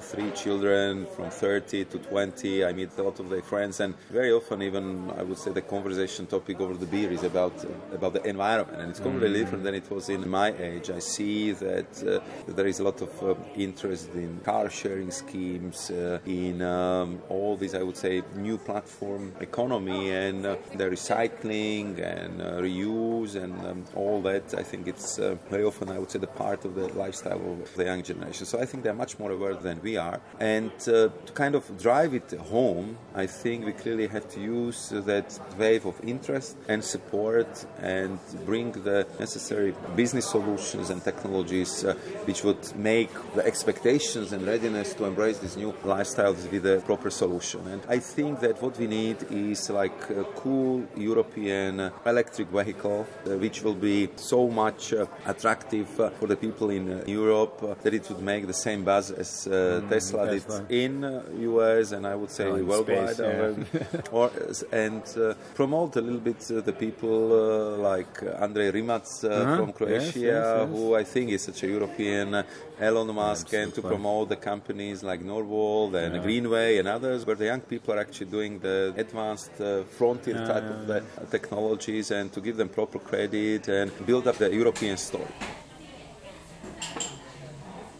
three 0.00 0.32
children 0.32 1.06
from 1.14 1.30
30 1.30 1.84
to 1.84 1.98
20. 1.98 2.64
I 2.64 2.72
meet 2.72 2.90
a 2.98 3.02
lot 3.02 3.20
of 3.20 3.30
their 3.30 3.42
friends, 3.42 3.78
and 3.78 3.94
very 4.10 4.32
often, 4.32 4.60
even 4.62 5.10
I 5.16 5.22
would 5.22 5.38
say 5.38 5.52
the 5.52 5.62
conversation 5.62 6.26
topic 6.26 6.60
over 6.60 6.74
the 6.74 6.86
beer 6.86 7.12
is 7.12 7.22
about 7.22 7.52
about 7.92 8.12
the 8.14 8.22
environment, 8.26 8.80
and 8.80 8.90
it's 8.90 9.00
completely 9.00 9.40
different 9.40 9.62
than 9.64 9.74
it 9.74 9.88
was 9.90 10.08
in 10.08 10.28
my 10.28 10.52
age. 10.58 10.79
I 10.88 11.00
see 11.00 11.52
that 11.52 12.02
uh, 12.02 12.20
there 12.50 12.66
is 12.66 12.80
a 12.80 12.84
lot 12.84 13.02
of 13.02 13.22
uh, 13.22 13.34
interest 13.56 14.14
in 14.14 14.40
car 14.44 14.70
sharing 14.70 15.10
schemes, 15.10 15.90
uh, 15.90 16.20
in 16.24 16.62
um, 16.62 17.20
all 17.28 17.56
these, 17.56 17.74
I 17.74 17.82
would 17.82 17.96
say, 17.96 18.22
new 18.36 18.56
platform 18.56 19.34
economy 19.40 20.10
and 20.10 20.46
uh, 20.46 20.56
the 20.74 20.84
recycling 20.84 22.00
and 22.00 22.40
uh, 22.40 22.52
reuse 22.62 23.34
and 23.34 23.54
um, 23.66 23.84
all 23.94 24.22
that. 24.22 24.54
I 24.54 24.62
think 24.62 24.88
it's 24.88 25.18
very 25.50 25.64
often, 25.64 25.90
I 25.90 25.98
would 25.98 26.10
say, 26.10 26.18
the 26.18 26.26
part 26.26 26.64
of 26.64 26.74
the 26.74 26.86
lifestyle 26.94 27.42
of 27.60 27.74
the 27.74 27.84
young 27.84 28.02
generation. 28.02 28.46
So 28.46 28.58
I 28.60 28.64
think 28.64 28.84
they're 28.84 28.94
much 28.94 29.18
more 29.18 29.32
aware 29.32 29.54
than 29.54 29.82
we 29.82 29.96
are. 29.96 30.20
And 30.38 30.76
to 30.80 31.12
kind 31.34 31.54
of 31.54 31.64
drive 31.78 32.14
it 32.14 32.30
home, 32.38 32.96
I 33.14 33.26
think 33.26 33.66
we 33.66 33.72
clearly 33.72 34.06
have 34.06 34.28
to 34.30 34.40
use 34.40 34.90
that 34.90 35.38
wave 35.58 35.84
of 35.84 36.00
interest 36.04 36.56
and 36.68 36.82
support 36.82 37.66
and 37.80 38.18
bring 38.46 38.72
the 38.72 39.06
necessary 39.18 39.74
business 39.96 40.30
solutions 40.30 40.69
and 40.74 41.02
technologies 41.02 41.84
uh, 41.84 41.94
which 42.26 42.44
would 42.44 42.76
make 42.76 43.10
the 43.34 43.44
expectations 43.44 44.32
and 44.32 44.46
readiness 44.46 44.94
to 44.94 45.04
embrace 45.04 45.38
these 45.38 45.56
new 45.56 45.72
lifestyles 45.84 46.48
with 46.50 46.62
the 46.62 46.80
proper 46.86 47.10
solution. 47.10 47.66
And 47.66 47.82
I 47.88 47.98
think 47.98 48.40
that 48.40 48.62
what 48.62 48.78
we 48.78 48.86
need 48.86 49.16
is 49.30 49.68
like 49.70 50.08
a 50.10 50.24
cool 50.36 50.86
European 50.96 51.90
electric 52.06 52.48
vehicle 52.48 53.06
uh, 53.26 53.30
which 53.38 53.62
will 53.62 53.74
be 53.74 54.08
so 54.16 54.48
much 54.48 54.92
uh, 54.92 55.06
attractive 55.26 55.88
uh, 55.98 56.10
for 56.10 56.26
the 56.28 56.36
people 56.36 56.70
in 56.70 56.90
uh, 56.92 57.04
Europe 57.06 57.80
that 57.82 57.92
it 57.94 58.08
would 58.08 58.22
make 58.22 58.46
the 58.46 58.52
same 58.54 58.84
buzz 58.84 59.10
as 59.10 59.46
uh, 59.48 59.82
Tesla, 59.88 60.30
did 60.30 60.44
in 60.70 61.02
uh, 61.04 61.22
US 61.40 61.92
and 61.92 62.06
I 62.06 62.14
would 62.14 62.30
say 62.30 62.46
Oh, 62.46 62.62
worldwide. 62.64 63.14
space, 63.14 63.18
yeah. 63.20 64.00
or, 64.12 64.30
and 64.72 65.02
uh, 65.16 65.34
promote 65.54 65.96
a 65.96 66.00
little 66.00 66.20
bit 66.20 66.50
uh, 66.50 66.60
the 66.60 66.72
people 66.72 67.32
uh, 67.32 67.76
like 67.78 68.22
Andrei 68.40 68.70
Rimac 68.70 69.00
uh, 69.24 69.28
Uh-huh. 69.40 69.56
from 69.56 69.72
Croatia, 69.72 69.96
yes, 70.04 70.16
yes. 70.16 70.59
Who 70.66 70.94
I 70.94 71.04
think 71.04 71.30
is 71.30 71.42
such 71.42 71.62
a 71.62 71.66
European 71.66 72.34
uh, 72.34 72.42
Elon 72.80 73.14
Musk, 73.14 73.52
and 73.54 73.72
to 73.74 73.82
promote 73.82 74.28
the 74.28 74.36
companies 74.36 75.02
like 75.02 75.20
Northvolt 75.22 75.94
and 75.94 76.14
Yeah. 76.14 76.22
Greenway 76.22 76.78
and 76.78 76.88
others, 76.88 77.26
where 77.26 77.36
the 77.36 77.46
young 77.46 77.60
people 77.60 77.94
are 77.94 77.98
actually 77.98 78.30
doing 78.30 78.58
the 78.58 78.94
advanced 78.96 79.60
uh, 79.60 79.82
frontier 79.84 80.34
type 80.34 80.64
of 80.64 80.86
the 80.86 81.02
technologies 81.30 82.10
and 82.10 82.32
to 82.32 82.40
give 82.40 82.56
them 82.56 82.68
proper 82.68 82.98
credit 82.98 83.68
and 83.68 83.90
build 84.06 84.26
up 84.26 84.36
the 84.36 84.50
European 84.52 84.96
story. 84.96 85.32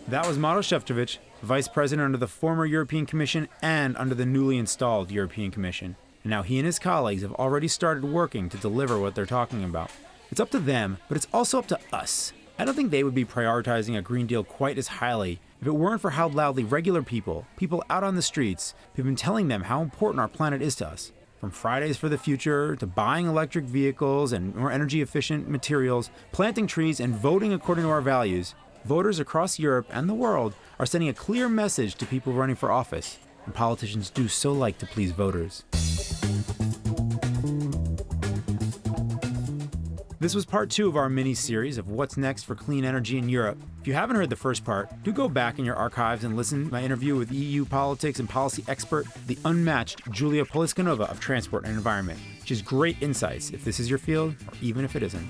That 0.09 0.27
was 0.27 0.39
Maros 0.39 0.67
Šefčovič, 0.67 1.19
vice 1.43 1.69
president 1.69 2.05
under 2.07 2.19
the 2.19 2.27
former 2.27 2.67
European 2.67 3.07
Commission 3.07 3.49
and 3.63 3.97
under 3.97 4.15
the 4.15 4.27
newly 4.27 4.59
installed 4.59 5.11
European 5.11 5.51
Commission. 5.53 5.95
And 6.25 6.31
now 6.31 6.43
he 6.43 6.59
and 6.59 6.67
his 6.67 6.79
colleagues 6.79 7.23
have 7.23 7.33
already 7.35 7.69
started 7.69 8.05
working 8.05 8.49
to 8.49 8.57
deliver 8.57 8.99
what 8.99 9.15
they're 9.15 9.25
talking 9.25 9.63
about. 9.63 9.91
It's 10.31 10.41
up 10.41 10.51
to 10.51 10.59
them, 10.59 10.99
but 11.09 11.17
it's 11.17 11.29
also 11.33 11.59
up 11.59 11.67
to 11.69 11.79
us. 11.93 12.33
I 12.61 12.65
don't 12.67 12.75
think 12.75 12.91
they 12.91 13.05
would 13.05 13.15
be 13.15 13.25
prioritizing 13.25 13.97
a 13.97 14.03
Green 14.03 14.27
Deal 14.27 14.45
quite 14.45 14.77
as 14.77 14.87
highly 14.87 15.41
if 15.63 15.67
it 15.67 15.71
weren't 15.71 16.03
for 16.03 16.11
how 16.11 16.29
loudly 16.29 16.63
regular 16.63 17.03
people, 17.03 17.47
people 17.57 17.83
out 17.89 18.05
on 18.05 18.17
the 18.17 18.21
streets, 18.21 18.75
have 18.97 19.07
been 19.07 19.17
telling 19.17 19.49
them 19.49 19.63
how 19.63 19.81
important 19.81 20.21
our 20.21 20.29
planet 20.29 20.61
is 20.61 20.75
to 20.75 20.87
us. 20.87 21.11
From 21.41 21.53
Fridays 21.53 21.97
for 21.97 22.11
the 22.11 22.19
Future 22.19 22.77
to 22.77 22.87
buying 22.87 23.25
electric 23.25 23.65
vehicles 23.65 24.35
and 24.35 24.55
more 24.55 24.71
energy 24.71 25.01
efficient 25.01 25.49
materials, 25.49 26.11
planting 26.33 26.67
trees, 26.67 27.01
and 27.01 27.15
voting 27.15 27.55
according 27.55 27.85
to 27.85 27.91
our 27.91 28.03
values, 28.03 28.55
voters 28.85 29.19
across 29.19 29.59
Europe 29.59 29.87
and 29.89 30.07
the 30.07 30.13
world 30.13 30.53
are 30.79 30.85
sending 30.85 31.09
a 31.09 31.15
clear 31.15 31.49
message 31.49 31.95
to 31.95 32.05
people 32.05 32.35
running 32.35 32.57
for 32.57 32.71
office. 32.71 33.19
And 33.47 33.55
politicians 33.55 34.11
do 34.11 34.29
so 34.29 34.53
like 34.53 34.77
to 34.81 34.87
please 34.87 35.13
voters. 35.13 35.65
This 40.21 40.35
was 40.35 40.45
part 40.45 40.69
two 40.69 40.87
of 40.87 40.97
our 40.97 41.09
mini 41.09 41.33
series 41.33 41.79
of 41.79 41.89
What's 41.89 42.19
Next 42.19 42.43
for 42.43 42.55
Clean 42.55 42.85
Energy 42.85 43.17
in 43.17 43.31
Europe. 43.31 43.57
If 43.81 43.87
you 43.87 43.95
haven't 43.95 44.17
heard 44.17 44.29
the 44.29 44.37
first 44.37 44.67
part, 44.67 44.91
do 45.03 45.13
go 45.13 45.31
back 45.31 45.59
in 45.59 45.65
your 45.65 45.77
archives 45.77 46.25
and 46.25 46.37
listen 46.37 46.67
to 46.67 46.71
my 46.71 46.83
interview 46.83 47.17
with 47.17 47.33
EU 47.33 47.65
politics 47.65 48.21
and 48.21 48.29
policy 48.29 48.63
expert, 48.69 49.07
the 49.27 49.39
unmatched 49.47 50.03
Julia 50.13 50.45
Poliscanova 50.45 51.11
of 51.11 51.21
Transport 51.21 51.65
and 51.65 51.75
Environment. 51.75 52.19
She 52.45 52.53
has 52.53 52.61
great 52.61 53.01
insights 53.01 53.49
if 53.49 53.65
this 53.65 53.81
is 53.81 53.89
your 53.89 53.99
field 53.99 54.35
or 54.47 54.53
even 54.61 54.85
if 54.85 54.95
it 54.95 55.03
isn't. 55.03 55.27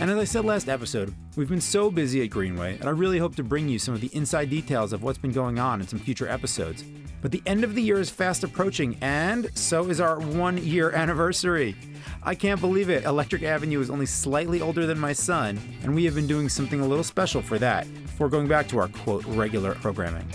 And 0.00 0.10
as 0.10 0.18
I 0.18 0.24
said 0.24 0.44
last 0.44 0.68
episode, 0.68 1.14
we've 1.36 1.48
been 1.48 1.60
so 1.60 1.92
busy 1.92 2.24
at 2.24 2.30
Greenway, 2.30 2.76
and 2.80 2.86
I 2.86 2.90
really 2.90 3.18
hope 3.18 3.36
to 3.36 3.44
bring 3.44 3.68
you 3.68 3.78
some 3.78 3.94
of 3.94 4.00
the 4.00 4.10
inside 4.12 4.50
details 4.50 4.92
of 4.92 5.04
what's 5.04 5.16
been 5.16 5.30
going 5.30 5.60
on 5.60 5.80
in 5.80 5.86
some 5.86 6.00
future 6.00 6.26
episodes. 6.26 6.82
But 7.22 7.30
the 7.30 7.42
end 7.46 7.62
of 7.62 7.76
the 7.76 7.82
year 7.82 8.00
is 8.00 8.10
fast 8.10 8.42
approaching, 8.42 8.98
and 9.00 9.48
so 9.56 9.88
is 9.88 10.00
our 10.00 10.18
one 10.18 10.58
year 10.58 10.90
anniversary. 10.90 11.76
I 12.24 12.34
can't 12.34 12.60
believe 12.60 12.90
it. 12.90 13.04
Electric 13.04 13.44
Avenue 13.44 13.80
is 13.80 13.90
only 13.90 14.06
slightly 14.06 14.60
older 14.60 14.86
than 14.86 14.98
my 14.98 15.12
son, 15.12 15.58
and 15.82 15.94
we 15.94 16.04
have 16.04 16.16
been 16.16 16.26
doing 16.26 16.48
something 16.48 16.80
a 16.80 16.86
little 16.86 17.04
special 17.04 17.40
for 17.40 17.60
that 17.60 17.86
before 18.02 18.28
going 18.28 18.48
back 18.48 18.66
to 18.68 18.78
our 18.78 18.88
quote 18.88 19.24
regular 19.26 19.74
programming. 19.76 20.28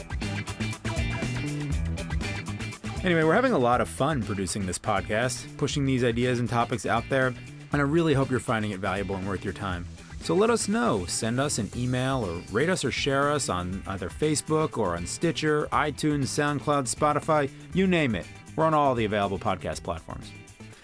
Anyway, 3.03 3.23
we're 3.23 3.33
having 3.33 3.53
a 3.53 3.57
lot 3.57 3.81
of 3.81 3.89
fun 3.89 4.23
producing 4.23 4.65
this 4.65 4.79
podcast, 4.79 5.45
pushing 5.57 5.85
these 5.85 6.03
ideas 6.05 6.39
and 6.39 6.49
topics 6.49 6.85
out 6.85 7.03
there, 7.09 7.27
and 7.27 7.81
I 7.81 7.85
really 7.85 8.13
hope 8.13 8.31
you're 8.31 8.39
finding 8.39 8.71
it 8.71 8.79
valuable 8.79 9.15
and 9.15 9.27
worth 9.27 9.43
your 9.43 9.53
time. 9.53 9.85
So 10.27 10.35
let 10.35 10.49
us 10.49 10.67
know. 10.67 11.05
Send 11.05 11.39
us 11.39 11.57
an 11.57 11.71
email 11.73 12.25
or 12.25 12.41
rate 12.51 12.67
us 12.67 12.83
or 12.83 12.91
share 12.91 13.31
us 13.31 13.47
on 13.47 13.81
either 13.87 14.09
Facebook 14.09 14.77
or 14.77 14.97
on 14.97 15.07
Stitcher, 15.07 15.67
iTunes, 15.71 16.25
SoundCloud, 16.25 16.93
Spotify, 16.93 17.49
you 17.73 17.87
name 17.87 18.13
it. 18.13 18.25
We're 18.57 18.65
on 18.65 18.73
all 18.73 18.93
the 18.93 19.05
available 19.05 19.39
podcast 19.39 19.83
platforms. 19.83 20.29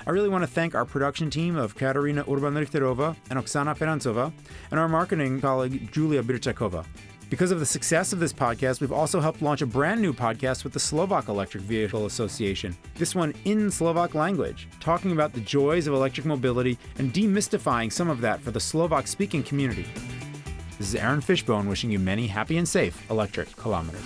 I 0.07 0.11
really 0.11 0.29
want 0.29 0.43
to 0.43 0.47
thank 0.47 0.75
our 0.75 0.85
production 0.85 1.29
team 1.29 1.57
of 1.57 1.75
Katerina 1.75 2.21
Urban-Richterova 2.21 3.17
and 3.29 3.37
Oksana 3.37 3.77
Ferantsova, 3.77 4.31
and 4.71 4.79
our 4.79 4.87
marketing 4.87 5.41
colleague 5.41 5.91
Julia 5.91 6.23
Birchakova. 6.23 6.85
Because 7.33 7.49
of 7.49 7.59
the 7.59 7.65
success 7.65 8.13
of 8.13 8.19
this 8.19 8.31
podcast, 8.31 8.79
we've 8.79 8.91
also 8.91 9.19
helped 9.19 9.41
launch 9.41 9.63
a 9.63 9.65
brand 9.65 9.99
new 9.99 10.13
podcast 10.13 10.63
with 10.63 10.71
the 10.71 10.79
Slovak 10.79 11.29
Electric 11.29 11.63
Vehicle 11.63 12.05
Association. 12.05 12.77
This 12.93 13.15
one 13.15 13.33
in 13.45 13.71
Slovak 13.71 14.13
language, 14.13 14.67
talking 14.79 15.13
about 15.13 15.33
the 15.33 15.39
joys 15.39 15.87
of 15.87 15.95
electric 15.95 16.27
mobility 16.27 16.77
and 16.99 17.11
demystifying 17.11 17.91
some 17.91 18.07
of 18.07 18.21
that 18.21 18.39
for 18.39 18.51
the 18.51 18.59
Slovak 18.59 19.07
speaking 19.07 19.41
community. 19.41 19.87
This 20.77 20.89
is 20.89 20.93
Aaron 20.93 21.21
Fishbone 21.21 21.67
wishing 21.67 21.89
you 21.89 21.97
many 21.97 22.27
happy 22.27 22.59
and 22.59 22.69
safe 22.69 23.09
electric 23.09 23.55
kilometers. 23.55 24.03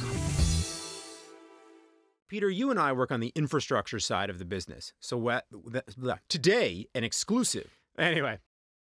Peter, 2.30 2.50
you 2.50 2.72
and 2.72 2.80
I 2.80 2.94
work 2.94 3.12
on 3.12 3.20
the 3.20 3.34
infrastructure 3.36 4.00
side 4.00 4.30
of 4.30 4.40
the 4.40 4.46
business. 4.46 4.94
So 5.02 5.18
what, 5.18 5.44
that, 5.66 5.84
that- 5.98 6.22
today, 6.30 6.88
an 6.96 7.04
exclusive. 7.04 7.78
Anyway, 8.00 8.38